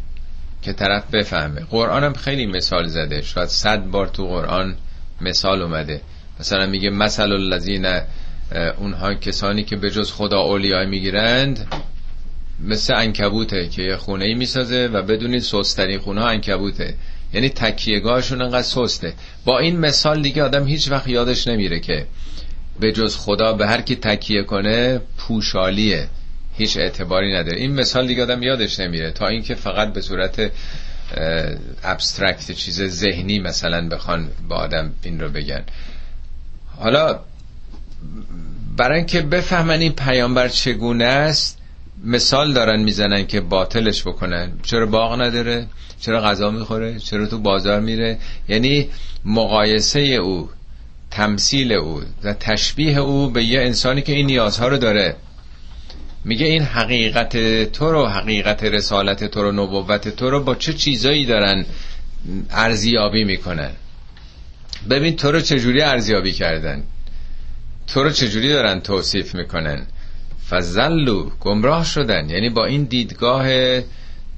[0.62, 1.62] که طرف بفهمه.
[1.62, 3.22] قرآن هم خیلی مثال زده.
[3.22, 4.76] شاید صد بار تو قرآن
[5.22, 6.02] مثال اومده.
[6.40, 8.00] مثلا میگه مثل الذین
[8.78, 11.68] اونها کسانی که به جز خدا اولیای می‌گیرند
[12.60, 16.94] مثل انکبوته که یه خونه ای می‌سازه و بدونید سوسترین خونه ها انکبوته
[17.34, 19.14] یعنی تکیهگاهشون انقدر سسته.
[19.46, 22.06] با این مثال دیگه آدم هیچ وقت یادش نمیره که
[22.80, 26.08] به جز خدا به هر کی تکیه کنه پوشالیه.
[26.58, 27.58] هیچ اعتباری نداره.
[27.58, 29.12] این مثال دیگه آدم یادش نمیره.
[29.12, 30.52] تا اینکه فقط به صورت
[31.84, 35.64] ابسترکت چیز ذهنی مثلا بخوان با آدم این رو بگن.
[36.78, 37.20] حالا
[38.78, 41.59] برای اینکه بفهمن این پیامبر چگونه است
[42.04, 44.52] مثال دارن می‌زنن که باطلش بکنن.
[44.64, 45.68] چرا باغ نداره؟
[46.00, 48.18] چرا غذا می‌خوره؟ چرا تو بازار میره؟
[48.50, 48.90] یعنی
[49.26, 50.50] مقایسه او
[51.12, 55.16] تمثیل او و تشبیه او به یه انسانی که این نیازها رو داره.
[56.26, 61.26] میگه این حقیقت تو رو حقیقت رسالت تو رو نبوت تو رو با چه چیزایی
[61.26, 61.66] دارن
[62.50, 63.72] ارزیابی می‌کنن؟
[64.90, 66.84] ببین تو رو چجوری ارزیابی کردن؟
[67.88, 69.88] تو رو چجوری دارن توصیف می‌کنن؟
[70.50, 72.30] فزلو گمراه شدن.
[72.30, 73.48] یعنی با این دیدگاه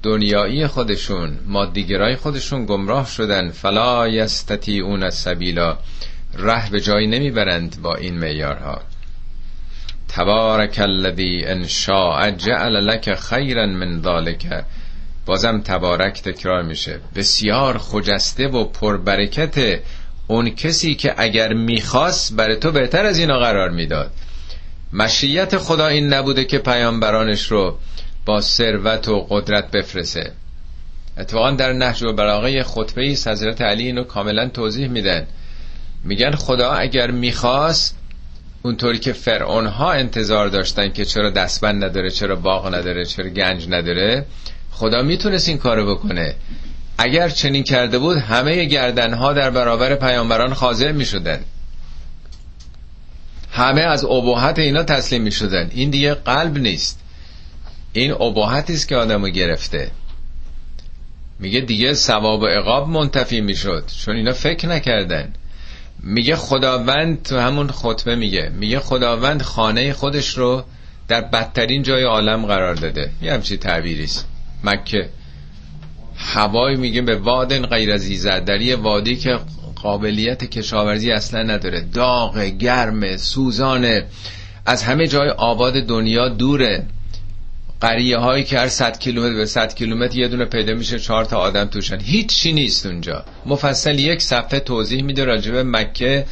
[0.02, 3.50] دنیایی خودشون مادیگرای خودشون گمراه شدن.
[3.50, 5.78] فلا یستطیعون السبیلا
[6.38, 8.80] ره به جایی نمی‌برند با این معیارها.
[10.08, 14.64] تبارک الذی ان شاء جعل لك خیرا من ذلك
[15.26, 17.00] بازم تبارک تکرار میشه.
[17.14, 19.80] بسیار خجسته و پربرکت
[20.26, 24.10] اون کسی که اگر می‌خواست برای تو بهتر از اینا قرار می‌داد.
[24.92, 27.78] مشیت خدا این نبوده که پیامبرانش رو
[28.26, 30.32] با ثروت و قدرت بفرسه
[31.18, 35.26] اتفاقا در نهج و براغه خطبه ای حضرت علی اینو کاملا توضیح میدن.
[36.04, 37.98] میگن خدا اگر می‌خواست
[38.62, 43.66] اونطوری که فرعون ها انتظار داشتن که چرا دستبند نداره چرا باغ نداره چرا گنج
[43.68, 44.26] نداره
[44.70, 46.34] خدا می‌تونست این کارو بکنه.
[46.98, 51.40] اگر چنین کرده بود همه گردنها در برابر پیامبران خاضع می شدن
[53.52, 57.00] همه از ابهت اینا تسلیم می شدن این دیگه قلب نیست.
[57.92, 59.90] این ابهتی است که آدمو گرفته.
[61.38, 63.84] میگه دیگه ثواب و عقاب منتفی می‌شد.
[64.04, 65.32] چون اینا فکر نکردن.
[66.02, 68.52] میگه خداوند تو همون خطبه میگه.
[68.54, 70.64] میگه خداوند خانه خودش رو
[71.08, 73.10] در بدترین جای عالم قرار داده.
[73.22, 74.26] یه همچی تعبیری است.
[74.64, 75.08] مکه
[76.16, 79.38] هوای میگه به وادن غیر زیزد در یه وادی که
[79.82, 81.80] قابلیت کشاورزی اصلا نداره.
[81.80, 84.06] داغ گرم سوزانه
[84.66, 86.86] از همه جای آباد دنیا دوره.
[87.80, 91.36] قریه هایی که هر 100 کیلومتر به 100 کیلومتر یه دونه پیدا میشه چهار تا
[91.38, 92.00] آدم توشن.
[92.00, 93.24] هیچی نیست اونجا.
[93.46, 96.26] مفصل یک صفحه توضیح میده راجع به مکه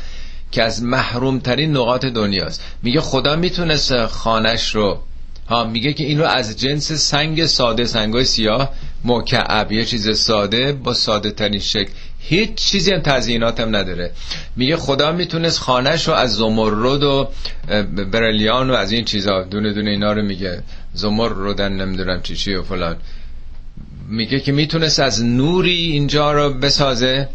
[0.52, 2.62] که از محروم ترین نقاط دنیاست.
[2.82, 5.00] میگه خدا می‌تونست خانش رو
[5.48, 8.72] ها میگه که این رو از جنس سنگ ساده سنگای سیاه
[9.04, 11.90] مکعب یه چیز ساده با ساده ترین شکل.
[12.22, 14.11] هیچ چیزی هم تزیینات هم نداره.
[14.56, 17.30] میگه خدا می‌تونست خانهش رو از زمرد و
[18.12, 20.62] برلیان و از این چیزا دونه دونه اینا رو میگه.
[20.94, 22.96] زمردن نمی‌دونم چی چی و فلان.
[24.09, 27.28] میگه که می‌تونست از نوری اینجا رو بسازه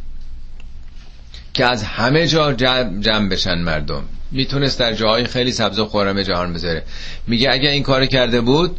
[1.54, 4.04] که از همه جا جمع بشن مردم.
[4.32, 6.84] می‌تونست در جاهای خیلی سبز و خورم جهان بذاره.
[7.28, 8.78] میگه اگه این کار کرده بود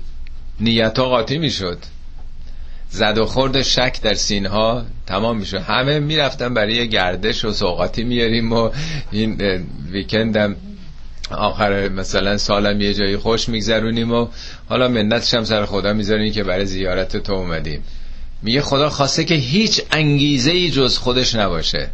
[0.60, 1.78] نیت ها قاطی می‌شد.
[2.90, 5.56] زد و خورد شک در سینها تمام می‌شد.
[5.56, 8.70] همه می‌رفتن برای گردش و سوقاتی میاریم و
[9.10, 9.38] این
[9.90, 10.56] ویکندم
[11.30, 14.28] آخر مثلا سالم یه جایی خوش میگذرونیم و
[14.68, 17.82] حالا منتش هم سر خدا می‌ذاریم که برای زیارت تو اومدیم.
[18.42, 21.90] میگه خدا خواسته که هیچ انگیزه ای جز خودش نباشه.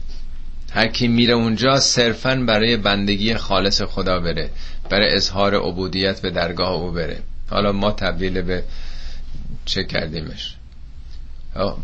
[0.73, 4.51] هر کی میره اونجا صرفا برای بندگی خالص خدا بره.
[4.91, 7.19] برای اظهار عبودیت به درگاه او بره.
[7.51, 8.63] حالا ما تبدیل به
[9.65, 10.57] چه کردیمش؟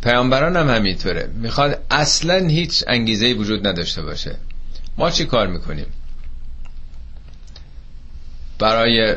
[0.03, 1.31] پیامبران هم همینطوره.
[1.35, 4.37] می‌خواد اصلا هیچ انگیزه وجود نداشته باشه.
[4.99, 5.87] ما چی کار می‌کنیم؟
[8.59, 9.17] برای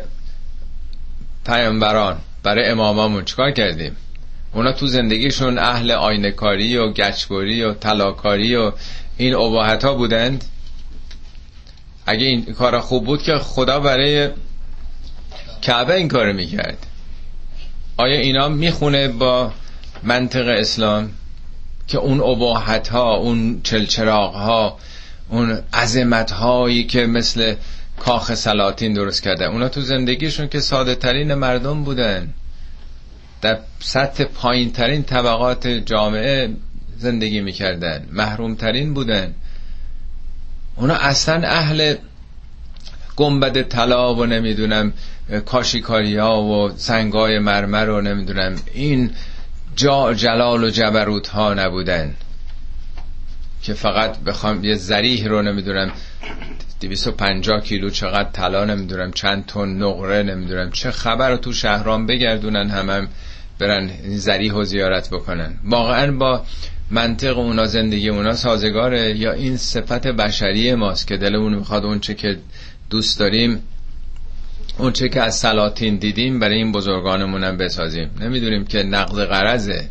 [1.46, 3.96] پیامبران برای امامامون چیکار کردیم؟
[4.54, 8.72] اونا تو زندگیشون اهل آینکاری و گچبری و تلاکاری و
[9.18, 10.46] این عباحت ها بودند.
[12.06, 14.30] اگه این کار خوب بود که خدا برای
[15.62, 16.88] کعبه این کار می‌کرد.
[17.98, 19.52] آیا اینا می‌خونه با
[20.04, 21.10] منطق اسلام
[21.88, 24.78] که اون عباحت ها اون چلچراغ ها
[25.30, 27.56] اون عظمت هایی که مثل
[28.00, 32.34] کاخ سلاطین درست کرده اونا تو زندگیشون که ساده ترین مردم بودن.
[33.42, 36.50] در سطح پایین ترین طبقات جامعه
[36.98, 39.34] زندگی می‌کردن محروم ترین بودن.
[40.76, 41.96] اونا اصلا اهل
[43.16, 44.94] گنبد طلا و نمی‌دونم
[45.46, 49.12] کاشیکاری ها و سنگای مرمر و نمی‌دونم این
[49.76, 52.16] جا جلال و جبروت ها نبودن
[53.62, 55.92] که فقط بخوام یه زریح رو نمی‌دونم
[56.82, 62.70] 250 کیلو چقدر طلا نمی‌دونم چند تن نقره نمی‌دونم چه خبر رو تو شهران بگردونن
[62.70, 63.08] همم هم
[63.60, 65.58] برن زریح و زیارت بکنن.
[65.64, 66.46] واقعا با
[66.92, 69.18] منطق اونا زندگی اونا سازگاره.
[69.18, 72.38] یا این صفت بشری ماست که دلمون می‌خواد اون چه که
[72.90, 73.64] دوست داریم
[74.82, 78.10] اون چه که از سلاطین دیدیم برای این بزرگانمون بسازیم.
[78.22, 79.88] نمی‌دونیم که نقض قرضه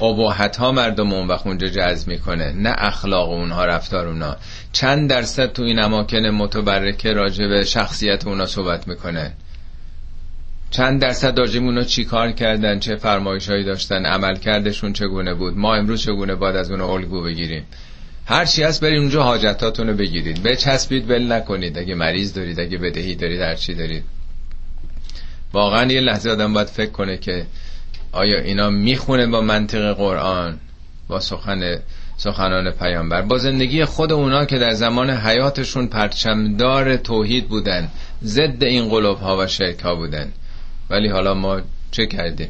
[0.00, 2.52] اباحت ها مردم اون وقت اونجا جذب می‌کنه.
[2.52, 4.36] نه اخلاق اونها رفتار اونها.
[4.72, 9.32] چند درصد تو این اماکن متبرکه راجع به شخصیت اونا صحبت می‌کنه.
[10.70, 15.58] چند درصد راجب اونا چی کار کردن چه فرمایش هایی داشتن عمل کردشون چگونه بود
[15.58, 17.64] ما امروز چگونه باید از اون الگو بگیریم؟
[18.32, 20.42] هر چی هست برید اونجا حاجتاتون رو بگیرید.
[20.42, 21.78] بچسبید ول نکنید.
[21.78, 24.04] اگه مریض دارید اگه بدهی دارید هر چی دارید.
[25.52, 27.46] واقعا یه لحظه آدم باید فکر کنه که
[28.12, 30.58] آیا اینا می‌خونه با منطق قرآن
[31.08, 31.78] با سخن
[32.16, 33.22] سخنان پیامبر.
[33.22, 37.88] با زندگی خود اونا که در زمان حیاتشون پرچمدار توحید بودن
[38.24, 40.32] ضد این قلوب ها و شرک ها بودن.
[40.90, 42.48] ولی حالا ما چه کردیم؟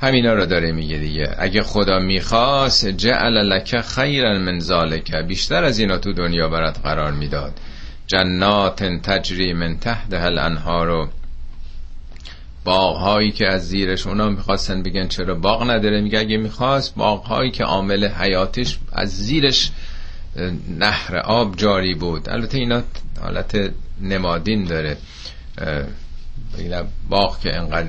[0.00, 1.34] همینا رو داره میگه دیگه.
[1.38, 5.14] اگه خدا می‌خواست جعل لک خیرا من ذالک.
[5.14, 7.52] بیشتر از اینا تو دنیا برات قرار می‌داد.
[8.06, 11.08] جنات تجری من تحت الانهار.
[12.64, 16.00] باغ هایی که از زیرش اونا می‌خواستن بگن چرا باغ نداره.
[16.00, 19.70] میگه اگه می‌خواست باغ هایی که عامل حیاتش از زیرش
[20.78, 22.30] نهر آب جاری بود.
[22.30, 22.82] البته اینا
[23.20, 23.70] حالت
[24.00, 24.96] نمادین داره.
[27.08, 27.88] باغ که انقدر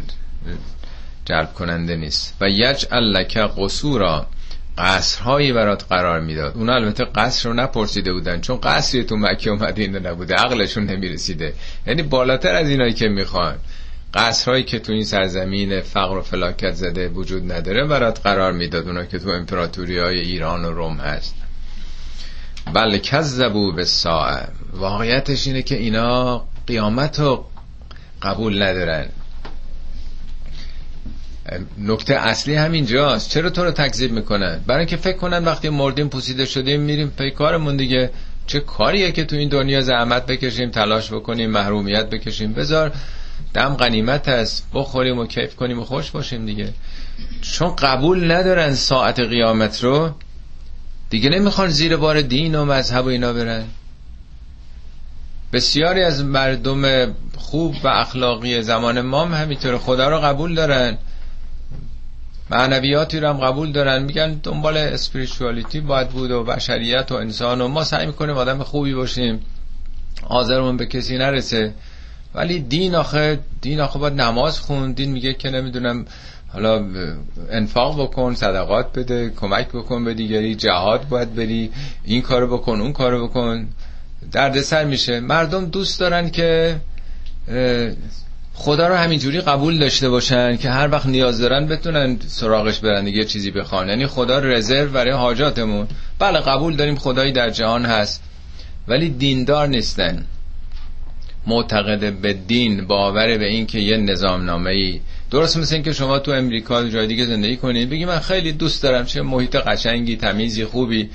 [1.25, 2.33] جلب کننده نیست.
[2.41, 4.27] و یجعل لک قصورا.
[4.77, 6.57] قصرهایی برات قرار می‌داد.
[6.57, 11.53] اون البته قصر رو نپرسیده بودن چون قصری تو مکه و مدینه نبوده عقلشون نمی‌رسیده.
[11.87, 13.55] یعنی بالاتر از اینایی که می‌خوان.
[14.13, 19.05] قصرهایی که تو این سرزمین فقر و فلاکت زده وجود نداره برات قرار می‌داد اونا
[19.05, 21.35] که تو امپراتوری های ایران و روم هست.
[22.73, 27.45] بله کذبو به ساعه واقعیتش اینه که اینا قیامت رو
[28.21, 29.05] قبول ندارن.
[31.77, 33.29] نکته اصلی همینجاست.
[33.29, 37.31] چرا تو رو تکذیب می‌کنن؟ برای اینکه فکر کنن وقتی مردیم پوسیده شدیم میریم پی
[37.31, 38.09] کارمون دیگه.
[38.47, 42.91] چه کاریه که تو این دنیا زحمت بکشیم تلاش بکنیم محرومیت بکشیم؟ بذار
[43.53, 46.73] دم غنیمت است بخوریم و کیف کنیم و خوش باشیم دیگه.
[47.41, 50.11] چون قبول ندارن ساعت قیامت رو
[51.09, 53.63] دیگه نمی‌خوان زیر بار دین و مذهب و اینا برن.
[55.53, 60.97] بسیاری از مردم خوب و اخلاقی زمان ما هم همینطور خدا رو قبول دارن.
[62.51, 64.03] معنویاتی رو هم قبول دارن.
[64.03, 68.93] میگن دنبال اسپریچوالیتی باید بود و بشریت و انسان و ما سعی می‌کنیم آدم خوبی
[68.93, 69.39] باشیم.
[70.27, 71.73] آذرمون به کسی نرسه.
[72.35, 74.91] ولی دین آخه دین آخه باید نماز خون.
[74.91, 76.05] دین میگه که نمی‌دونم
[76.53, 76.85] حالا
[77.49, 81.71] انفاق بکن صدقات بده کمک بکن به دیگری جهاد باید بری
[82.03, 83.67] این کارو بکن اون کارو بکن.
[84.31, 85.19] دردسر میشه.
[85.19, 86.75] مردم دوست دارن که
[88.61, 93.23] خدا رو همینجوری قبول داشته باشن که هر وقت نیاز دارن بتونن سراغش برن دیگه
[93.23, 93.89] چیزی بخوان.
[93.89, 95.87] یعنی خدا رزرو برای حاجاتمون.
[96.19, 98.23] بله قبول داریم خدایی در جهان هست
[98.87, 100.25] ولی دیندار نیستن.
[101.47, 104.99] معتقد به دین باور به این که یه نظام نامه ای
[105.31, 108.83] درست مثل این که شما تو امریکا جای دیگه زندگی کنید بگی من خیلی دوست
[108.83, 111.09] دارم چه محیط قشنگی تمیزی خوبی.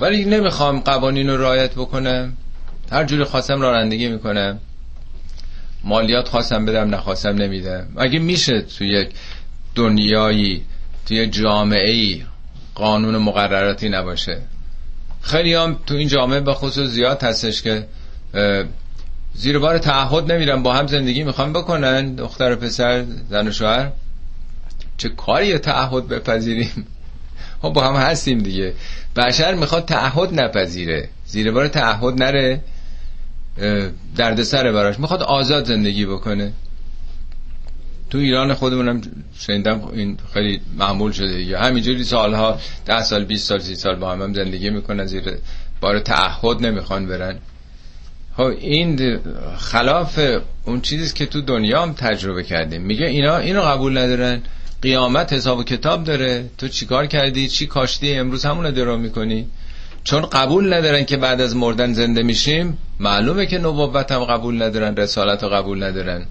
[0.00, 2.36] ولی نمی‌خوام قوانین رو رعایت بکنم.
[2.92, 4.58] هر جوری خواستم رانندگی می‌کنم.
[5.86, 7.88] مالیات خواستم بدم نخواستم نمیدم.
[7.96, 9.08] اگه میشه تو یک
[9.74, 10.64] دنیایی
[11.06, 12.22] توی جامعه ای
[12.74, 14.40] قانون مقرراتی نباشه؟
[15.20, 17.86] خیلی هم تو این جامعه به خصوص زیاد هستش که
[19.34, 22.14] زیر بار تعهد نمیرن با هم زندگی می‌خوام بکنن.
[22.14, 23.92] دختر و پسر زن و شوهر.
[24.96, 26.86] چه کاری تعهد بپذیریم؟
[27.62, 28.74] ما با هم هستیم دیگه.
[29.16, 31.08] بشر می‌خواد تعهد نپذیره.
[31.26, 32.60] زیر بار تعهد نره.
[34.16, 34.98] دردسره براش.
[34.98, 36.52] می‌خواد آزاد زندگی بکنه.
[38.10, 39.00] تو ایران خودمونم
[39.38, 44.12] شنیدم این خیلی معمول شده یا همینجوری سالها ده سال 20 سال سی سال با
[44.12, 45.22] هم, هم زندگی می‌کنن زیر
[45.80, 47.38] بار تعهد نمی‌خوان برن.
[48.36, 49.18] خب این
[49.58, 50.20] خلاف
[50.64, 52.82] اون چیزی که تو دنیا هم تجربه کردیم.
[52.82, 54.42] میگه اینا اینو قبول ندارن.
[54.82, 56.50] قیامت حساب و کتاب داره.
[56.58, 59.46] تو چیکار کردی؟ چی کاشتی؟ امروز همون درو می‌کنی.
[60.06, 64.96] چون قبول ندارن که بعد از مردن زنده میشیم معلومه که نبوت هم قبول ندارن
[64.96, 66.26] رسالت رو قبول ندارن.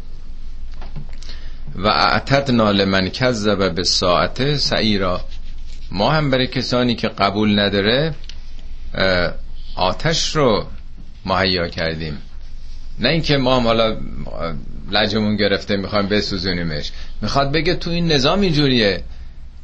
[1.75, 5.21] و اعتدنا لمن کذب به ساعت سعیرا.
[5.91, 8.13] ما هم برای کسانی که قبول نداره
[9.75, 10.65] آتش رو
[11.25, 12.17] مهیا کردیم.
[12.99, 13.97] نه اینکه ما هم حالا
[14.91, 16.91] لجمون گرفته می‌خوایم بسوزونیمش.
[17.21, 19.03] می‌خواد بگه تو این نظام اینجوریه.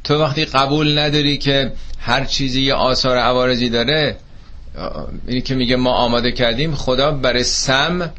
[0.04, 4.16] تو وقتی قبول نداری که هر چیزی یه آثار عوارضی داره
[5.26, 8.10] اینی که میگه ما آماده کردیم خدا برای سم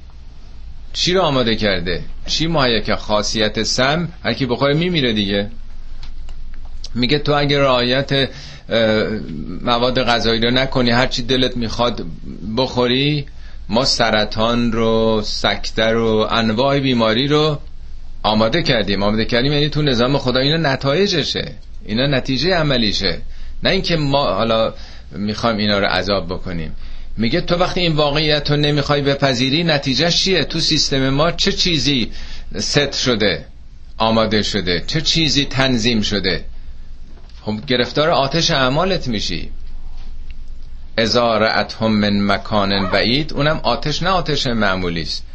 [0.94, 5.50] چی رو آماده کرده؟ چی مایه که خاصیت سم؟ هر کی بخوره میمیره دیگه.
[6.96, 8.30] میگه تو اگه رعایت
[9.62, 12.06] مواد غذایی رو نکنی هرچی دلت می‌خواد
[12.58, 13.26] بخوری
[13.70, 17.60] ما سرطان رو سکته رو انواع بیماری رو
[18.24, 19.04] آماده کردیم.
[19.04, 21.52] آماده کردیم یعنی تو نظام خدا اینا نتایجشه.
[21.86, 23.18] اینا نتیجه عملیشه.
[23.64, 24.74] نه اینکه ما حالا
[25.12, 26.76] می‌خوایم اینا رو عذاب بکنیم.
[27.18, 32.12] میگه تو وقتی این واقعیت رو نمی‌خوای بپذیری نتیجه چیه؟ تو سیستم ما چه چیزی
[32.60, 33.46] ست شده
[33.98, 36.46] آماده شده؟ چه چیزی تنظیم شده؟
[37.42, 39.50] خب گرفتار آتش اعمالت میشی.
[40.98, 45.26] ازارعت هم من مکان بعید اونم آتش نه آتش معمولی است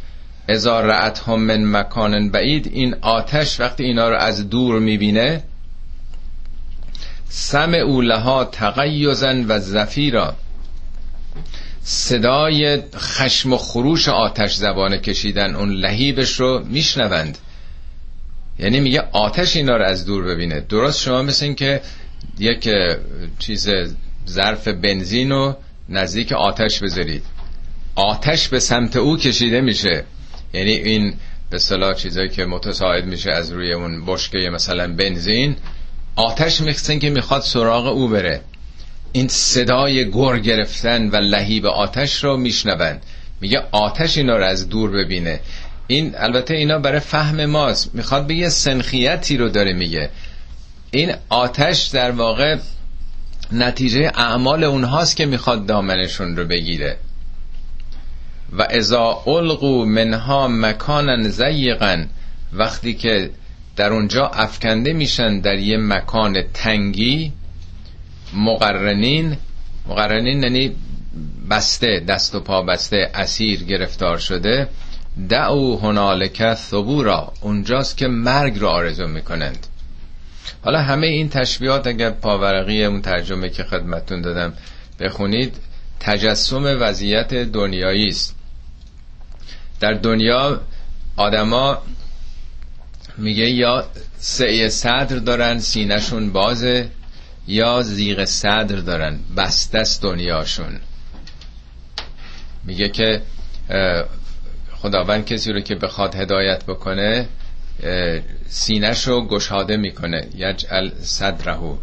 [0.47, 5.43] ازارعت هم من مکان بعید این آتش وقتی اینا رو از دور می‌بینه
[7.29, 10.35] سم اولها تقیزن و زفیرا.
[11.83, 17.37] صدای خشم و خروش آتش زبانه کشیدن اون لهیبش رو میشنوند.
[18.59, 20.59] یعنی میگه آتش اینا رو از دور ببینه.
[20.59, 21.81] درست شما مثل این که
[22.39, 22.69] یک
[23.39, 23.69] چیز
[24.29, 25.55] ظرف بنزین رو
[25.89, 27.23] نزدیک آتش بذارید.
[27.95, 30.03] آتش به سمت او کشیده میشه.
[30.53, 31.13] یعنی این
[31.49, 35.55] به صلاح چیزایی که متساعد میشه از روی اون بشکه مثلا بنزین
[36.19, 38.41] آتش میخسن که می‌خواد سراغ او بره.
[39.11, 43.03] این صدای گر گرفتن و لهیب آتش رو میشنوند.
[43.41, 45.39] میگه آتش اینا رو از دور ببینه.
[45.87, 47.95] این البته اینا برای فهم ماست.
[47.95, 50.09] می‌خواد به یه سنخیتی رو داره میگه.
[50.91, 52.57] این آتش در واقع
[53.51, 56.97] نتیجه اعمال اونهاست که می‌خواد دامنشون رو بگیره.
[58.57, 62.05] و ازا القو منها مکانا زیقا
[62.53, 63.29] وقتی که
[63.79, 67.33] در اونجا افکنده میشن در یه مکان تنگی
[68.33, 69.37] مقرنین.
[69.87, 70.75] مقرنین یعنی
[71.49, 74.67] بسته دست و پا بسته اسیر گرفتار شده.
[75.29, 77.33] دعو هنالک ثبورا.
[77.41, 79.67] اونجاست که مرگ رو آرزو می‌کنند.
[80.63, 84.53] حالا همه این تشبیهات اگر پاورقی اون ترجمه که خدمتون دادم
[84.99, 85.55] بخونید
[85.99, 88.35] تجسم وضعیت دنیایی است.
[89.79, 90.61] در دنیا
[91.15, 91.77] آدما
[93.19, 93.85] میگه یا
[94.17, 96.89] سعی صدر دارن سینهشون بازه
[97.47, 100.79] یا زیغ صدر دارن بستست دنیاشون.
[102.63, 103.21] میگه که
[104.71, 107.25] خداوند کسی رو که بخواد هدایت بکنه
[108.47, 111.77] سینش رو گشاده می‌کنه یجعل صدرهو.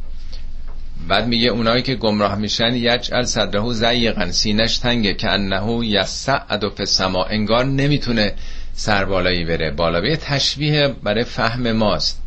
[1.08, 6.84] بعد میگه اونایی که گمراه میشن یجعل صدرهو زیقن سینش تنگه که انهو یسعد و
[6.84, 8.34] سما انگار نمی‌تونه
[8.76, 10.16] سربالایی بره بالا.
[10.16, 12.22] تشبیه برای فهم ماست.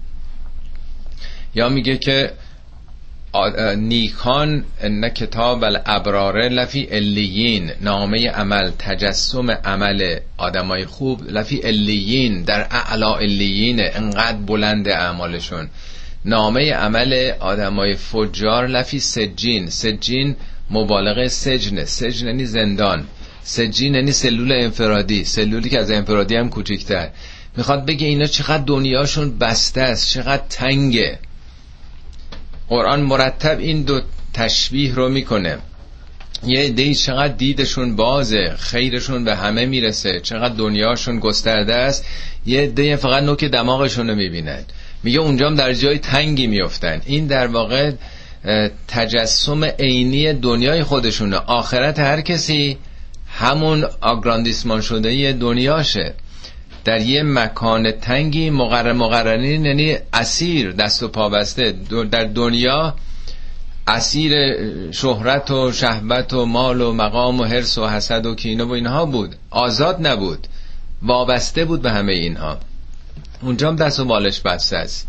[1.55, 2.31] یا میگه که
[3.77, 12.67] نیکان ان کتاب الابرار لفی الیین نامه عمل تجسم عمل آدمای خوب لفی الیین در
[12.71, 15.69] اعلا الیین انقدر بلند اعمالشون.
[16.25, 19.69] نامه عمل آدمای فجار لفی سجین.
[19.69, 20.35] سجین
[20.69, 23.07] مبالغه سجن سجن یعنی زندان.
[23.43, 25.25] سجین یعنی سلول انفرادی.
[25.25, 27.09] سلولی که از انفرادی هم کوچکتر.
[27.57, 31.19] می‌خواد بگه اینا چقدر دنیاشون بسته است چقدر تنگه.
[32.67, 34.01] قرآن مرتب این دو
[34.33, 35.57] تشبیه رو می‌کنه.
[36.43, 42.05] یه دی چقدر دیدشون بازه خیرشون به همه می‌رسه چقدر دنیاشون گسترده است.
[42.45, 44.63] یه دی فقط نوک دماغشون رو می‌بینن.
[45.03, 47.91] میگه اونجام در جای تنگی میفتن این در واقع
[48.87, 51.35] تجسم عینی دنیای خودشونه.
[51.35, 52.77] آخرت هر کسی
[53.29, 56.13] همون آگراندیسمان شده دنیاشه.
[56.85, 61.71] در یه مکان تنگی مقرر مقررین یعنی اسیر دست و پا بسته.
[62.11, 62.95] در دنیا
[63.87, 64.33] اسیر
[64.91, 69.05] شهرت و شهبت و مال و مقام و حرس و حسد و کینه و اینها
[69.05, 69.35] بود.
[69.49, 70.47] آزاد نبود.
[71.01, 72.57] وابسته بود به همه اینها.
[73.41, 75.07] اونجا هم دست و بالش بسته است.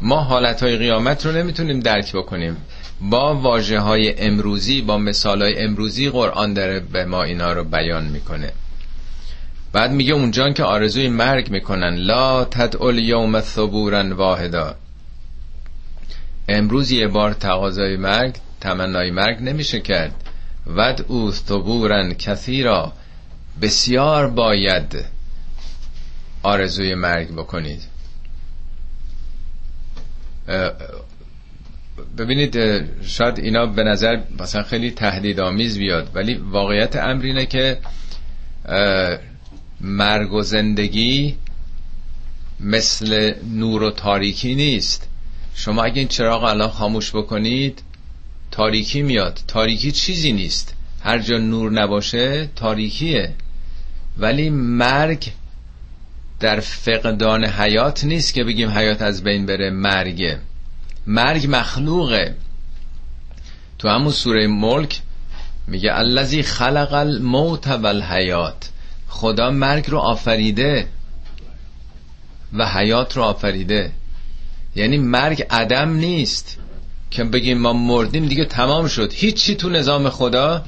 [0.00, 2.56] ما حالت های قیامت رو نمی‌تونیم درک بکنیم.
[3.00, 8.04] با واجه های امروزی با مثال های امروزی قرآن داره به ما اینا رو بیان
[8.04, 8.52] می‌کنه.
[9.72, 14.74] بعد میگه اونجا که آرزوی مرگ می‌کنن لا تدعو یوم ثبورا واحدا.
[16.48, 20.14] امروز یه بار تقاضای مرگ تمنای مرگ نمیشه کرد.
[20.66, 22.92] ود او ثبورا کثیرا.
[23.62, 25.04] بسیار باید
[26.42, 27.82] آرزوی مرگ بکنید.
[32.18, 32.56] ببینید
[33.02, 37.78] شاید اینا به نظر مثلا خیلی تهدیدآمیز بیاد ولی واقعیت امر اینه که
[39.80, 41.36] مرگ و زندگی
[42.60, 45.08] مثل نور و تاریکی نیست.
[45.54, 47.82] شما اگه این چراغ الان خاموش بکنید
[48.50, 49.40] تاریکی میاد.
[49.48, 50.74] تاریکی چیزی نیست.
[51.02, 53.32] هر جا نور نباشه تاریکیه.
[54.18, 55.28] ولی مرگ
[56.40, 60.38] در فقدان حیات نیست که بگیم حیات از بین بره مرگه.
[61.08, 62.34] مرگ مخلوقه.
[63.78, 65.00] تو همون سوره ملک
[65.66, 68.70] میگه الذی خلق الموت والحیات.
[69.08, 70.88] خدا مرگ رو آفریده
[72.52, 73.92] و حیات رو آفریده.
[74.76, 76.58] یعنی مرگ عدم نیست
[77.10, 79.12] که بگیم ما مردیم دیگه تمام شد.
[79.12, 80.64] هیچی تو نظام خدا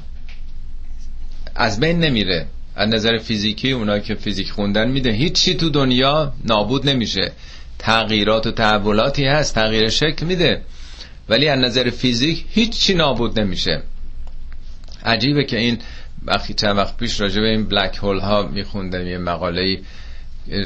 [1.54, 2.46] از بین نمیره.
[2.76, 7.32] از نظر فیزیکی اونا که فیزیک خوندن میده هیچی تو دنیا نابود نمیشه.
[7.80, 10.62] تغییرات و تحولاتی هست تغییر شکل میده.
[11.28, 13.82] ولی از نظر فیزیک هیچی نابود نمیشه.
[15.04, 15.78] عجیبه که این
[16.24, 19.78] وقتی چند وقت پیش راجع به این بلک هول ها میخوندم یه مقاله ای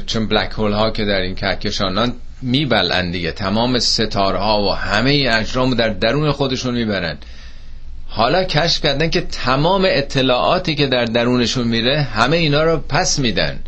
[0.05, 3.31] چون بلک هول ها که در این کهکشانان میبلن دیگه.
[3.31, 7.17] تمام ستاره ها و همه اجرام در درون خودشون می‌برن.
[8.07, 13.59] حالا کشف کردن که تمام اطلاعاتی که در درونشون میره همه اینا رو پس میدن.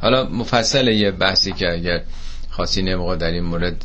[0.00, 2.00] حالا مفصل یه بحثی که اگر
[2.60, 3.84] خاصی نمقا در این مورد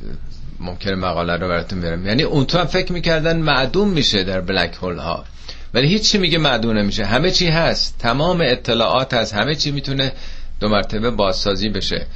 [0.60, 2.08] ممکن مقاله رو براتون بیارم.
[2.08, 5.26] یعنی اون تو هم فکر می‌کردن معدوم میشه در بلک هول ها
[5.74, 7.06] ولی هیچ چی میگه معدوم نمیشه.
[7.06, 7.96] همه چی هست.
[8.00, 9.34] تمام اطلاعات هست.
[9.34, 10.12] همه چی می‌تونه
[10.60, 12.08] دو مرتبه بازسازی بشه.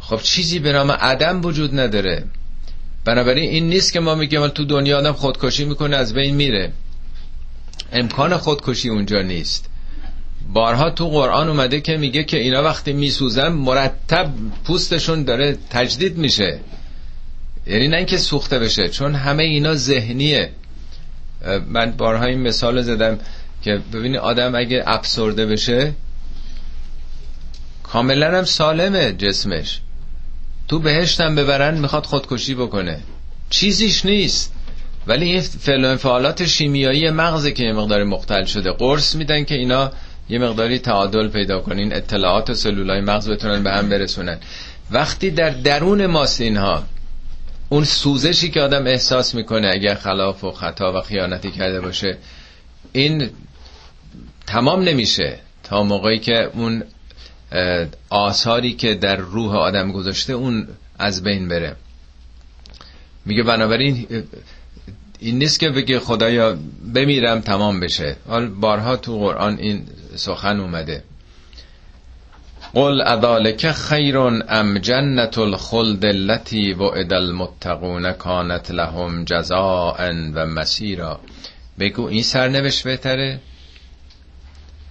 [0.00, 2.24] خب چیزی به نام عدم وجود نداره.
[3.04, 6.72] بنابراین این نیست که ما میگیم تو دنیا آدم خودکشی می‌کنه از بین میره.
[7.92, 9.70] امکان خودکشی اونجا نیست.
[10.52, 14.30] بارها تو قرآن اومده که میگه که اینا وقتی میسوزن مرتب
[14.64, 16.60] پوستشون داره تجدید میشه.
[17.66, 20.50] یعنی نه اینکه سوخته بشه چون همه اینا ذهنیه.
[21.68, 23.18] من بارها این مثال زدم
[23.62, 25.92] که ببینی آدم اگه افسرده بشه
[27.82, 29.80] کاملا هم سالمه جسمش.
[30.68, 33.00] تو بهشتم ببرن می‌خواد خودکشی بکنه.
[33.50, 34.52] چیزیش نیست.
[35.06, 35.42] ولی این
[35.84, 38.72] انفعالات شیمیایی مغزه که یه مقدار مختل شده.
[38.72, 39.92] قرص میدن که اینا
[40.28, 44.38] یه مقداری تعادل پیدا کنین اطلاعات و سلولای مغز بتونن به هم برسونن.
[44.90, 46.84] وقتی در درون ماست اینها
[47.68, 52.18] اون سوزشی که آدم احساس می‌کنه اگر خلاف و خطا و خیانتی کرده باشه
[52.92, 53.30] این
[54.46, 55.38] تمام نمیشه.
[55.62, 56.82] تا موقعی که اون
[58.10, 60.68] آثاری که در روح آدم گذاشته اون
[60.98, 61.76] از بین بره.
[63.24, 64.06] میگه بنابراین
[65.18, 66.56] این نیست که بگه خدایا
[66.94, 68.16] بمیرم تمام بشه.
[68.28, 69.86] حال بارها تو قرآن این
[70.16, 71.02] سخن اومده.
[72.74, 81.20] قل اذالک خیر ام جنت الخلد التي وعد المتقون کانت لهم جزاء و مسیرا.
[81.78, 83.40] بگو این سرنوشت بهتره؟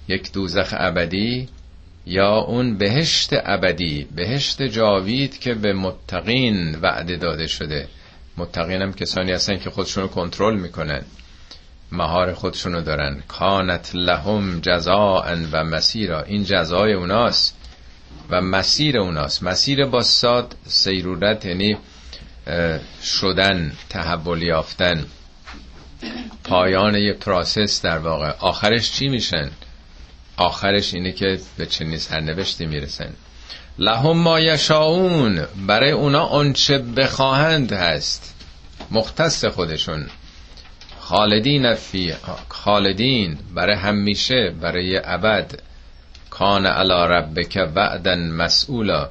[0.07, 1.49] یک دوزخ ابدی
[2.05, 7.87] یا اون بهشت ابدی بهشت جاوید که به متقین وعده داده شده.
[8.37, 11.01] متقین هم کسانی هستن که خودشونو کنترل می‌کنن.
[11.91, 13.23] مهار خودشونو دارن.
[13.27, 16.21] کانت لهم جزاء و مسیرا.
[16.21, 17.55] این جزای اوناست
[18.29, 19.43] و مسیر اوناست.
[19.43, 21.77] مسیر با ساد سیرورت یعنی
[23.03, 25.05] شدن تحول یافتن.
[26.43, 28.33] پایان یه پراسس در واقع.
[28.39, 29.51] آخرش چی میشن؟
[30.37, 33.13] آخرش اینه که به چنین سرنوشتی می‌رسن.
[33.79, 38.35] لهم ما یشاون برای اونا آنچه بخواهند هست.
[38.91, 40.05] مختص خودشون.
[41.05, 42.13] خالدین فی
[42.49, 45.59] خالدین برای همیشه برای ابد.
[46.29, 49.09] کان علی ربک وعدا مسئولا.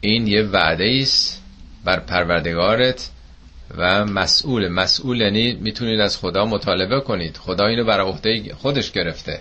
[0.00, 1.42] این یه وعده است
[1.84, 3.10] بر پروردگارت
[3.76, 4.68] و مسئول.
[4.68, 7.36] مسئول یعنی می‌تونید از خدا مطالبه کنید.
[7.36, 9.40] خدا اینو بر عهده خودش گرفته.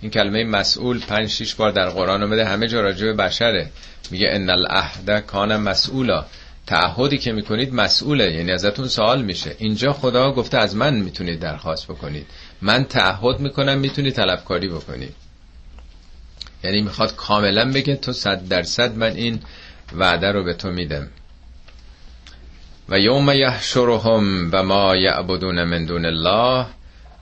[0.00, 2.44] این کلمه مسئول پنج شیش بار در قرآن اومده.
[2.44, 3.70] همه جا راجع به بشره.
[4.10, 6.24] میگه ان العهد کان مسئولا.
[6.66, 9.56] تعهدی که می‌کنید مسئوله یعنی ازتون سوال میشه.
[9.58, 12.26] اینجا خدا گفته از من می‌تونید درخواست بکنید.
[12.62, 15.14] من تعهد می‌کنم می‌تونید طلبکاری بکنید.
[16.64, 19.40] یعنی می‌خواد کاملا بگه تو صد درصد من این
[19.96, 21.08] وعده رو به تو میدم.
[22.88, 26.66] و یوم یحشرهم و ما یعبدون من دون الله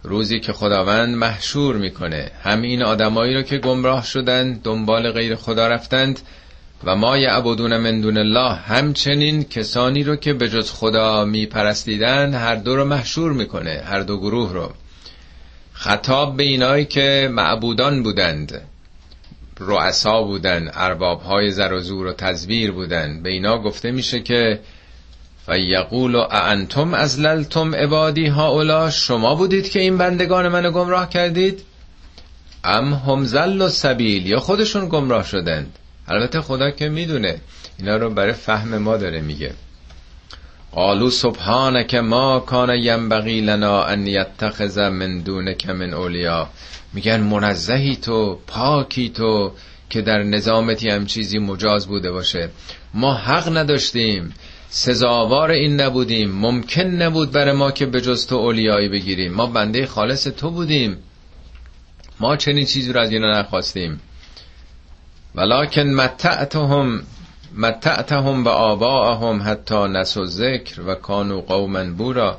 [0.03, 2.31] روزی که خداوند محشور می‌کنه.
[2.43, 6.21] همین آدمایی رو که گمراه شدن دنبال غیر خدا رفتند
[6.87, 12.55] و ما یعبدون من دون الله همچنین کسانی رو که به جز خدا میپرستیدن هر
[12.55, 14.73] دو رو محشور می‌کنه هر دو گروه رو.
[15.73, 18.61] خطاب به اینایی که معبودان بودند
[19.61, 24.61] رؤسا بودن ارباب های زر و زور و تزویر بودن به اینا گفته میشه که
[25.49, 31.63] و یقول انتم ازللتم عبادی اولا شما بودید که این بندگان منو گمراه کردید؟
[32.65, 35.79] ام هم زل و سبیل یا خودشون گمراه شدند؟
[36.09, 37.41] البته خدا که می‌دونه
[37.79, 39.53] اینا رو برای فهم ما داره میگه.
[40.73, 46.49] قالو سبحانك ما کان ینبغی لنا ان یتخذ من دونک من اولیا.
[46.93, 49.53] میگن منزهی تو پاکی تو
[49.91, 52.49] که در نظامتی هم چیزی مجاز بوده باشه.
[52.95, 54.35] ما حق نداشتیم
[54.69, 59.33] سزاوار این نبودیم ممکن نبود برای ما که به جز تو اولیایی بگیریم.
[59.33, 60.97] ما بنده خالص تو بودیم.
[62.21, 64.01] ما چنین چیزی رو از اینا نخواستیم.
[65.35, 67.03] ولکن متعتهم
[67.57, 72.39] متعتهم به آباهم حتی نسو ذکر و کانو قوما بورا.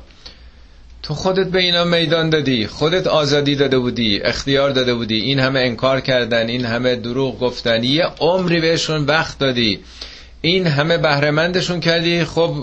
[1.02, 5.60] تو خودت به اینا میدان دادی خودت آزادی داده بودی اختیار داده بودی این همه
[5.60, 9.80] انکار کردن این همه دروغ گفتن یه عمری بهشون وقت دادی.
[10.40, 12.24] این همه بهرهمندشون کردی.
[12.24, 12.54] خب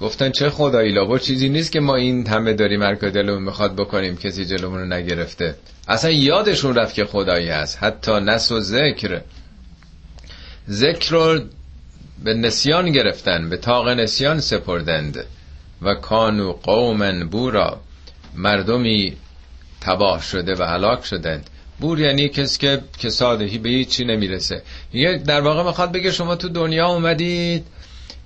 [0.00, 4.16] گفتن چه خدایی لابا چیزی نیست که ما این همه داریم هر دلمون می‌خواد بکنیم
[4.16, 5.54] کسی جلومون رو نگرفته.
[5.90, 7.78] اصلا یادشون رفت که خدایی هست.
[7.80, 9.20] حتی نس و ذکر.
[10.70, 11.40] ذکر رو
[12.24, 15.24] به نسیان گرفتن به تاق نسیان سپردند.
[15.82, 17.80] و کانو قومن بورا.
[18.36, 19.16] مردمی
[19.80, 21.50] تباه شده و هلاک شدند.
[21.80, 24.62] بور یعنی کسی که کسادهی به چی نمی‌رسه.
[24.92, 27.66] یه در واقع می‌خواد بگه شما تو دنیا اومدید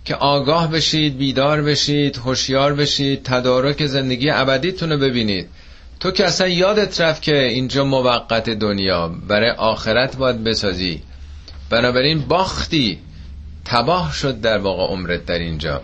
[0.04, 5.48] که آگاه بشید بیدار بشید هوشیار بشید تدارک زندگی ابدیتون رو ببینید.
[6.00, 11.02] تو که اصلا یادت رفت که اینجا موقت دنیا برای آخرت باید بسازی.
[11.70, 12.98] بنابراین باختی.
[13.64, 15.82] تباه شد در واقع عمرت در اینجا.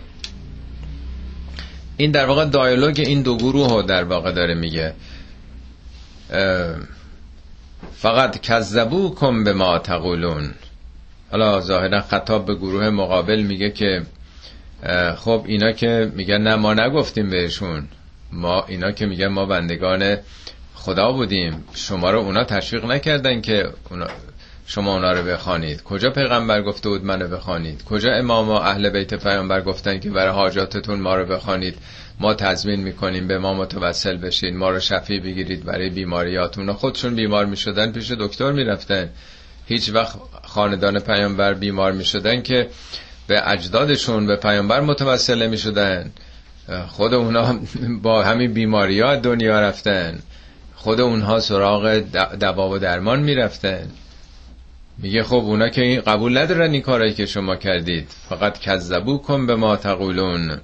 [1.97, 4.93] این در واقع دایالوگ این دو گروه رو در واقع داره میگه.
[7.95, 10.53] فقط کذبو کن به ما تقولون.
[11.31, 14.05] حالا ظاهرا خطاب به گروه مقابل میگه که
[15.17, 17.87] خب اینا که میگن نه ما نگفتیم بهشون.
[18.31, 20.17] ما اینا که میگن ما بندگان
[20.75, 24.07] خدا بودیم شما رو اونا تشویق نکردن که اونا
[24.65, 25.83] شما اونا رو بخوانید.
[25.83, 30.31] کجا پیغمبر گفته بود منو بخوانید؟ کجا امام و اهل بیت پیغمبر گفتن که برای
[30.31, 31.77] حاجاتتون ما رو بخوانید؟
[32.19, 36.73] ما تضمین می‌کنیم به ما متوسل بشین ما رو شفی بگیرید برای بیماریاتون.
[36.73, 39.09] خودشون بیمار می‌شدن پیش دکتر می‌رفتن.
[39.67, 42.69] هیچ وقت خاندان پیامبر بیمار می‌شدن که
[43.27, 46.11] به اجدادشون به پیامبر متوسل می‌شدن
[46.87, 47.59] خود اونا
[48.01, 50.19] با همین بیماری ها دنیا رفتن.
[50.75, 52.03] خود اونها سراغ
[52.39, 53.89] دوا و درمان می‌رفتن.
[54.97, 58.09] میگه خب اونا که این قبول ندارن این کارایی که شما کردید.
[58.29, 60.57] فقط کذبو کن به ما تقولون.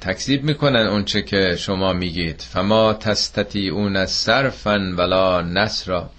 [0.00, 2.40] تکذیب می‌کنن اونچه که شما میگید.
[2.40, 6.10] فما تستتی اون صرفا ولا نصرا.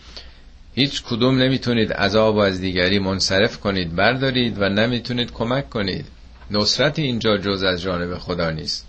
[0.75, 6.05] هیچ کدوم نمی‌تونید عذاب و از دیگری منصرف کنید بردارید و نمی‌تونید کمک کنید.
[6.51, 8.87] نصرت اینجا جز از جانب خدا نیست.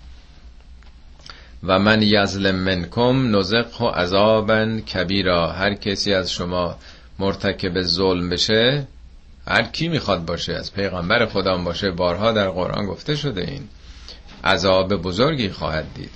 [1.62, 5.52] و من یظلم منکم و عذابا کبیرا.
[5.52, 6.76] هر کسی از شما
[7.18, 8.86] مرتکب ظلم بشه
[9.48, 13.68] هر کی می‌خواد باشه از پیغمبر خدا باشه بارها در قرآن گفته شده این.
[14.44, 16.10] عذاب بزرگی خواهد دید.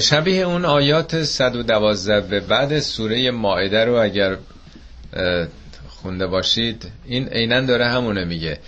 [0.00, 4.36] شبیه اون آیات 112 به بعد سوره مائده رو اگر
[5.88, 8.58] خونده باشید این عینا داره همونه میگه.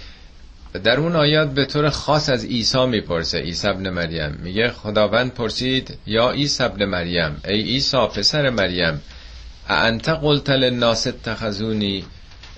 [0.79, 4.39] در اون آیات به طور خاص از عیسی می‌پرسه عیسی ابن مریم.
[4.43, 9.01] میگه خداوند پرسید یا عیسی ابن مریم؟ ای عیسی پسر مریم
[9.68, 12.05] انت قلت للناس اتخذونی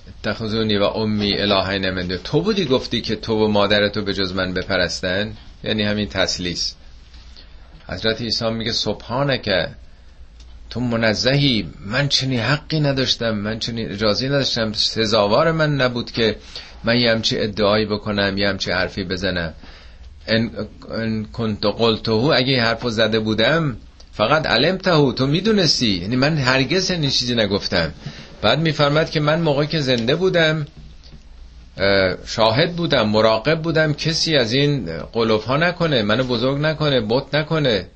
[0.08, 4.54] اتخذونی و امی الهین من تو بودی گفتی که تو و مادرتو به جز من
[4.54, 5.32] بپرستن؟
[5.64, 6.74] یعنی همین تسلیس.
[7.88, 8.72] حضرت عیسی میگه
[9.42, 9.68] که
[10.70, 16.36] تو منزهی من چنین حقی نداشتم من چنین اجازه نداشتم سزاوار من نبود که
[16.84, 19.54] من یه همچی ادعایی بکنم یه همچی حرفی بزنم.
[20.26, 20.50] ان,
[20.90, 23.76] ان کنت قلتهو اگه این حرفو زده بودم
[24.12, 25.90] فقط علمتهو تو می‌دونستی.
[25.90, 27.92] یعنی من هرگز این چیزی نگفتم.
[28.42, 30.66] بعد میفرمد که من موقعی که زنده بودم
[32.26, 37.86] شاهد بودم مراقب بودم کسی از این قلوب ها نکنه منو بزرگ نکنه بت نکنه.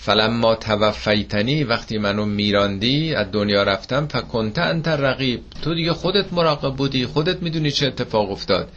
[0.00, 6.76] فلما توفیتنی وقتی منو میراندی از دنیا رفتم فکنت انت رقیب تو دیگه خودت مراقب
[6.76, 8.68] بودی خودت می‌دونی چه اتفاق افتاد.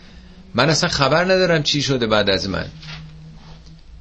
[0.56, 2.66] من اصلا خبر ندارم چی شده بعد از من.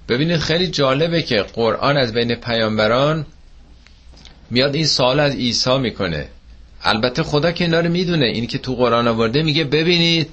[0.09, 3.27] ببینید خیلی جالبه که قرآن از بین پیامبران
[4.51, 6.29] میاد این سال از عیسی می‌کنه.
[6.83, 10.31] البته خدا که اینا رو می‌دونه این که تو قرآن آورده میگه ببینید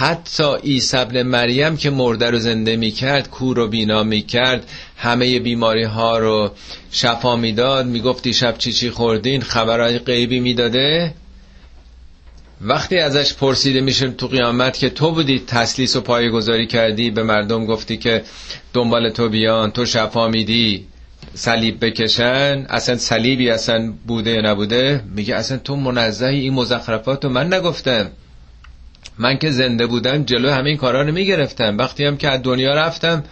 [0.00, 5.84] حتی عیسی ابن مریم که مرده رو زنده می‌کرد کور رو بینا می‌کرد همه بیماری
[5.84, 6.50] ها رو
[6.90, 7.86] شفا می‌داد.
[7.86, 11.14] می‌گفتی شب چی چی خوردین؟ خبرهای غیبی می‌داده؟
[12.60, 17.66] وقتی ازش پرسیده میشه تو قیامت که تو بودی تسلیس و پایگذاری کردی به مردم
[17.66, 18.22] گفتی که
[18.72, 20.86] دنبال تو بیان تو شفا میدی
[21.34, 22.66] صلیب بکشن.
[22.68, 28.10] اصلا صلیبی اصلا بوده یا نبوده؟ میگه اصلا تو منزهی این مزخرفات رو من نگفتم.
[29.20, 31.78] من که زنده بودم جلو همین کارا رو می‌گرفتم.
[31.78, 33.24] وقتی هم که از دنیا رفتم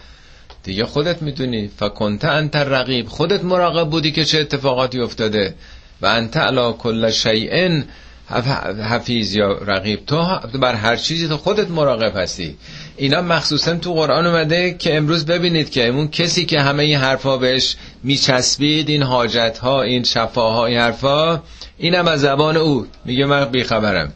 [0.63, 1.69] دیگه خودت می‌دونی.
[1.77, 5.55] فکنت انت رقیب خودت مراقب بودی که چه اتفاقاتی افتاده.
[6.01, 7.85] و انت علا کل شیئن
[8.89, 10.05] حفیظ یا رقیب.
[10.05, 12.57] تو بر هر چیزی تو خودت مراقب هستی.
[12.97, 17.37] اینا مخصوصا تو قرآن اومده که امروز ببینید که اون کسی که همه این حرفا
[17.37, 21.41] بهش میچسبید این حاجت ها این شفاها این حرفا
[21.77, 22.87] اینم از زبان او.
[23.05, 24.13] میگه من بیخبرم.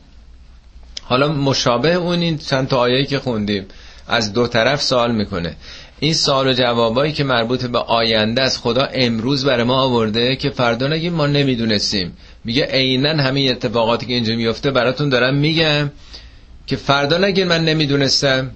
[1.06, 3.66] حالا مشابه اون این چند تا آیه که خوندیم.
[4.08, 5.56] از دو طرف سوال می‌کنه.
[6.00, 10.50] این سوال و جوابایی که مربوط به آینده از خدا امروز برای ما آورده که
[10.50, 12.18] فردا نگیم ما نمی‌دونستیم.
[12.44, 15.92] میگه عینا همین اتفاقاتی که اینجا میفته براتون دارم میگم
[16.68, 18.52] که فردا نگین من نمی‌دونستم.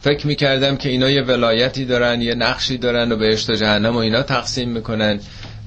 [0.00, 3.98] فکر می‌کردم که اینا یه ولایتی دارن یه نقشی دارن و بهشت و جهنم و
[3.98, 5.20] اینا تقسیم می‌کنن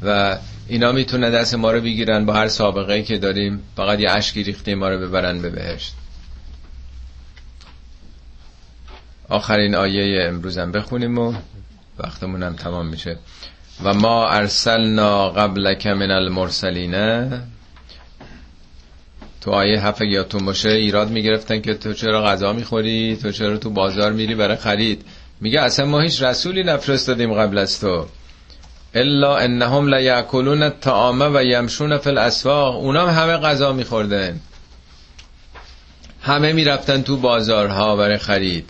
[0.06, 3.60] و اینا می‌تونن دست ما رو بگیرن با هر سابقه که داریم.
[3.78, 5.94] فقط یه اشکی ریخته ما رو ببرن به بهشت.
[9.34, 11.34] آخرین آیه امروزم بخونیم و
[12.00, 13.18] وقتمونم تمام میشه.
[13.84, 16.94] و ما ارسلنا قبلک من المرسلین.
[19.42, 23.70] تو آیه هفت تو باشه ایراد می‌گرفتن که تو چرا غذا می‌خوری؟ تو چرا تو
[23.70, 25.06] بازار میری برای خرید؟
[25.42, 28.06] میگه اصلا ما هیچ رسولی نفرستادیم قبل از تو.
[28.94, 32.76] الا انهم لیاکلون الطعام و یمشون فی الاسواق.
[32.76, 34.40] اونا همه غذا میخوردن.
[36.22, 38.70] همه می‌رفتن تو بازارها برای خرید.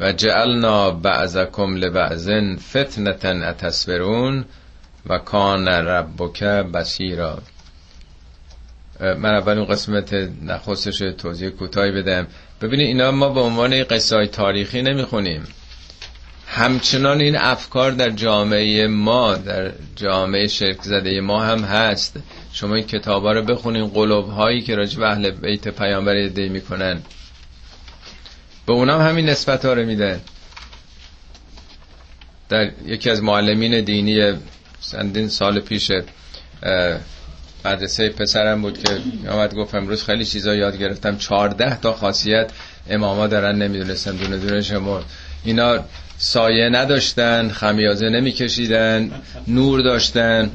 [0.00, 4.44] و جعلنا بعضکم لبعضن فتنتن اتصبرون
[5.06, 7.38] و کان ربک بسیرا
[9.00, 12.26] من اول اون قسمت نخستش توضیح کوتاهی بدم.
[12.60, 15.44] ببینید اینا ما به عنوان قصه های تاریخی نمی‌خونیم.
[16.46, 22.16] همچنان این افکار در جامعه ما در جامعه شرک زده ما هم هست.
[22.52, 26.48] شما این کتاب ها رو بخونین قلوب هایی که راجع به اهل بیت پیامبر ادعی
[26.48, 27.00] می‌کنن.
[28.70, 30.20] به اونام همین نسبت ها رو میدن
[32.48, 34.32] در یکی از معلمین دینی
[34.90, 35.92] چندین سال پیش
[37.64, 38.98] مدرسه پسرم بود که
[39.30, 41.16] آمد گفت امروز خیلی چیزا یاد گرفتم.
[41.16, 42.50] چهارده تا خاصیت
[42.90, 45.02] اماما دارن نمی‌دونستم دونه دونه شما
[45.44, 45.78] اینا
[46.18, 49.10] سایه نداشتن خمیازه نمیکشیدن
[49.48, 50.50] نور داشتن.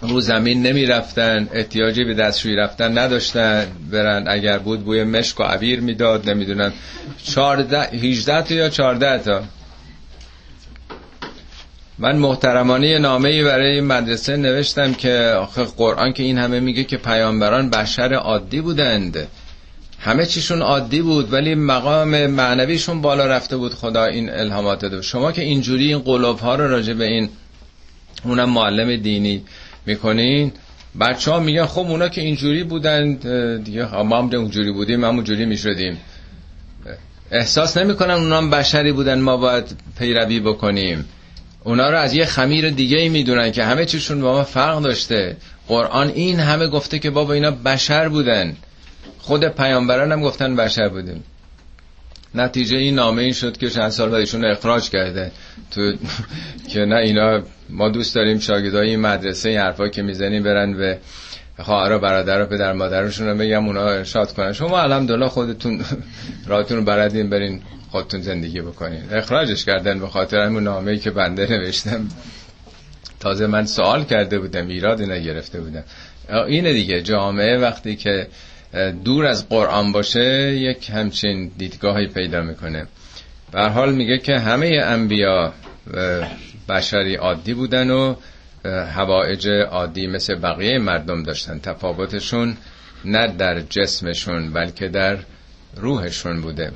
[0.00, 5.42] رو زمین نمی رفتن احتیاجی به دستشویی رفتن نداشتن برن اگر بود بوی مشک و
[5.42, 6.72] عبیر می‌داد نمی‌دونم.
[7.24, 9.42] 14 18 تا یا 14 تا؟
[11.98, 16.96] من محترمانه نامه ای برای مدرسه نوشتم که آخه قرآن که این همه میگه که
[16.96, 19.28] پیامبران بشر عادی بودند.
[20.00, 23.74] همه چیشون عادی بود ولی مقام معنویشون بالا رفته بود.
[23.74, 25.00] خدا این الهامات داد.
[25.00, 27.28] شما که اینجوری این قلوب ها رو راجع به این
[28.24, 29.44] اونم معلم دینی.
[29.86, 30.52] می‌کنین؟
[31.00, 33.14] بچه ها میگن خب اونا که اینجوری بودن
[33.56, 35.98] دیگه ما هم اونجوری بودیم هم اونجوری می‌شدیم.
[37.30, 41.04] احساس نمی‌کنن اونا هم بشری بودن ما باید پیروی بکنیم.
[41.64, 45.36] اونا رو از یه خمیر دیگه ای می‌دونن که همه چیشون با ما فرق داشته.
[45.68, 48.56] قرآن این همه گفته که بابا اینا بشر بودن.
[49.18, 51.24] خود پیامبران هم گفتن بشر بودیم.
[52.34, 55.32] نتیجه این نامه این شد که چند سال بعد ایشون اخراج کرده.
[55.70, 55.92] تو
[56.70, 60.98] که نه اینا ما دوست داریم شاگردای این مدرسه این حرفا که می‌زنیم برن به
[61.58, 64.52] خواهر و برادر و پدر مادرشون رو بگم اونا ارشاد کنن.
[64.52, 65.84] شما الحمدلله خودتون
[66.46, 67.60] راتون رو بردین برین
[67.90, 69.02] خودتون زندگی بکنین.
[69.12, 72.08] اخراجش کردن به خاطر همون نامه‌ای که بنده نوشتم.
[73.20, 75.84] تازه من سوال کرده بودم ایرادی نگرفته بودم.
[76.46, 78.26] اینه دیگه جامعه وقتی که
[79.04, 82.86] دور از قرآن باشه یک همچین دیدگاهی پیدا می‌کنه.
[83.52, 85.52] به حال میگه که همه انبیا
[86.68, 88.14] بشری عادی بودن و
[88.64, 91.58] هوایج عادی مثل بقیه مردم داشتن.
[91.58, 92.56] تفاوتشون
[93.04, 95.16] نه در جسمشون بلکه در
[95.76, 96.72] روحشون بوده.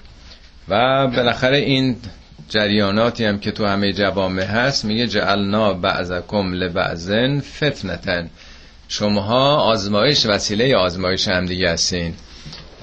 [0.68, 1.96] و بالاخره این
[2.48, 8.30] جریاناتی هم که تو همه جوامع هست میگه جعلنا بعضکم لبعضن فتنتن.
[8.88, 12.14] شماها آزمایش وسیله آزمایش هم دیگه هستین.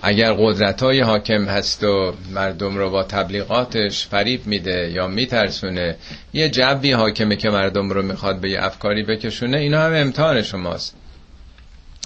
[0.01, 5.95] اگر قدرت های حاکم هست و مردم رو با تبلیغاتش فریب میده یا میترسونه
[6.33, 10.95] یه جبی حاکمه که مردم رو می‌خواد به یه افکاری بکشونه اینا هم امتحان شماست.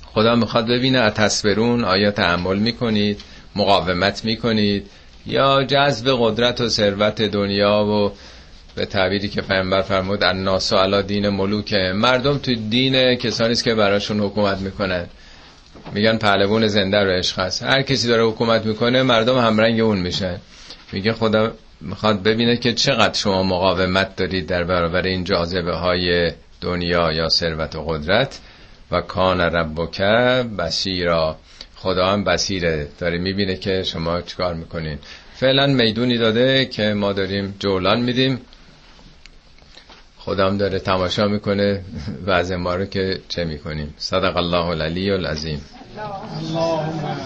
[0.06, 3.22] خدا می‌خواد ببینه تصبرون آیا تحمل می‌کنید
[3.56, 4.88] مقاومت می‌کنید
[5.26, 8.12] یا جذب قدرت و ثروت دنیا و
[8.76, 11.74] به تعبیری که پیامبر فرمود الناس علی دین ملوک.
[11.74, 15.06] مردم تو دین کسانی است که براشون حکومت می‌کنن.
[15.94, 20.38] میگن پهلوان زنده رو عشق هست هر کسی داره حکومت می‌کنه مردم همرنگ اون میشن.
[20.92, 21.52] میگه خدا
[21.82, 27.76] می‌خواد ببینه که چقدر شما مقاومت دارید در برابر این جاذبه های دنیا یا ثروت
[27.76, 28.40] و قدرت.
[28.92, 30.02] و کان ربک
[30.58, 31.38] بسیرا
[31.76, 34.98] خدا هم بسیره داره می‌بینه که شما چیکار می‌کنین.
[35.36, 38.42] فعلا می‌دونی داده که ما داریم جولان میدیم.
[40.30, 41.82] خودم داره تماشا می‌کنه
[42.26, 43.94] وضع ما رو که چه می‌کنیم.
[43.98, 45.62] صدق الله العلی العظیم.
[46.40, 47.18] اللهم